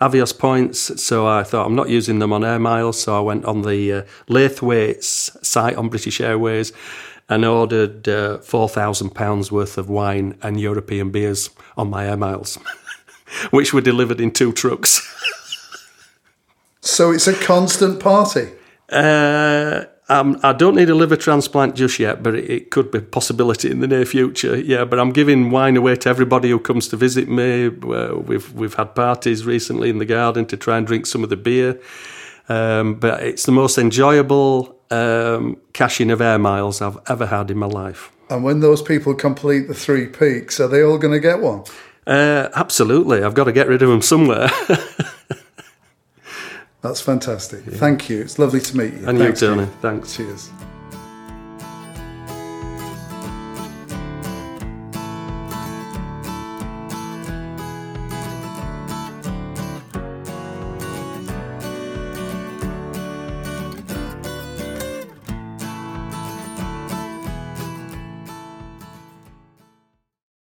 Avios 0.00 0.36
points. 0.36 1.02
So 1.02 1.26
I 1.26 1.42
thought 1.42 1.66
I'm 1.66 1.76
not 1.76 1.90
using 1.90 2.20
them 2.20 2.32
on 2.32 2.42
air 2.42 2.58
miles. 2.58 3.02
So 3.02 3.16
I 3.16 3.20
went 3.20 3.44
on 3.44 3.62
the 3.62 3.92
uh, 3.92 4.02
Laithwaites 4.28 5.44
site 5.44 5.76
on 5.76 5.90
British 5.90 6.22
Airways 6.22 6.72
and 7.30 7.44
ordered 7.44 8.08
uh, 8.08 8.38
£4,000 8.38 9.50
worth 9.52 9.78
of 9.78 9.88
wine 9.88 10.36
and 10.42 10.60
European 10.60 11.10
beers 11.10 11.48
on 11.76 11.88
my 11.88 12.06
air 12.06 12.16
miles, 12.16 12.58
which 13.50 13.72
were 13.72 13.80
delivered 13.80 14.20
in 14.20 14.32
two 14.32 14.52
trucks. 14.52 15.00
so 16.80 17.12
it's 17.12 17.28
a 17.28 17.34
constant 17.34 18.00
party? 18.00 18.50
Uh, 18.90 19.84
um, 20.08 20.40
I 20.42 20.52
don't 20.52 20.74
need 20.74 20.90
a 20.90 20.94
liver 20.96 21.14
transplant 21.14 21.76
just 21.76 22.00
yet, 22.00 22.20
but 22.20 22.34
it, 22.34 22.50
it, 22.50 22.70
could 22.72 22.90
be 22.90 22.98
a 22.98 23.02
possibility 23.02 23.70
in 23.70 23.78
the 23.78 23.86
near 23.86 24.04
future. 24.04 24.58
Yeah, 24.58 24.84
but 24.84 24.98
I'm 24.98 25.12
giving 25.12 25.52
wine 25.52 25.76
away 25.76 25.94
to 25.94 26.08
everybody 26.08 26.50
who 26.50 26.58
comes 26.58 26.88
to 26.88 26.96
visit 26.96 27.28
me. 27.28 27.68
we've 27.68 28.52
we've 28.52 28.74
had 28.74 28.96
parties 28.96 29.46
recently 29.46 29.88
in 29.88 29.98
the 29.98 30.04
garden 30.04 30.46
to 30.46 30.56
try 30.56 30.78
and 30.78 30.84
drink 30.84 31.06
some 31.06 31.22
of 31.22 31.30
the 31.30 31.36
beer. 31.36 31.80
Um, 32.48 32.96
but 32.96 33.22
it's 33.22 33.44
the 33.44 33.52
most 33.52 33.78
enjoyable 33.78 34.79
um, 34.90 35.56
cashing 35.72 36.10
of 36.10 36.20
air 36.20 36.38
miles 36.38 36.80
I've 36.80 36.98
ever 37.08 37.26
had 37.26 37.50
in 37.50 37.58
my 37.58 37.66
life. 37.66 38.10
And 38.28 38.44
when 38.44 38.60
those 38.60 38.80
people 38.82 39.14
complete 39.14 39.66
the 39.68 39.74
three 39.74 40.06
peaks, 40.06 40.60
are 40.60 40.68
they 40.68 40.82
all 40.82 40.98
going 40.98 41.12
to 41.12 41.20
get 41.20 41.40
one? 41.40 41.64
Uh, 42.06 42.48
absolutely. 42.54 43.22
I've 43.22 43.34
got 43.34 43.44
to 43.44 43.52
get 43.52 43.68
rid 43.68 43.82
of 43.82 43.88
them 43.88 44.02
somewhere. 44.02 44.48
That's 46.82 47.00
fantastic. 47.00 47.62
Thank 47.64 48.08
you. 48.08 48.20
It's 48.22 48.38
lovely 48.38 48.60
to 48.60 48.76
meet 48.76 48.94
you. 48.94 49.08
and 49.08 49.18
Thanks, 49.18 49.42
you, 49.42 49.48
Tony. 49.48 49.66
Thanks. 49.82 50.16
Cheers. 50.16 50.50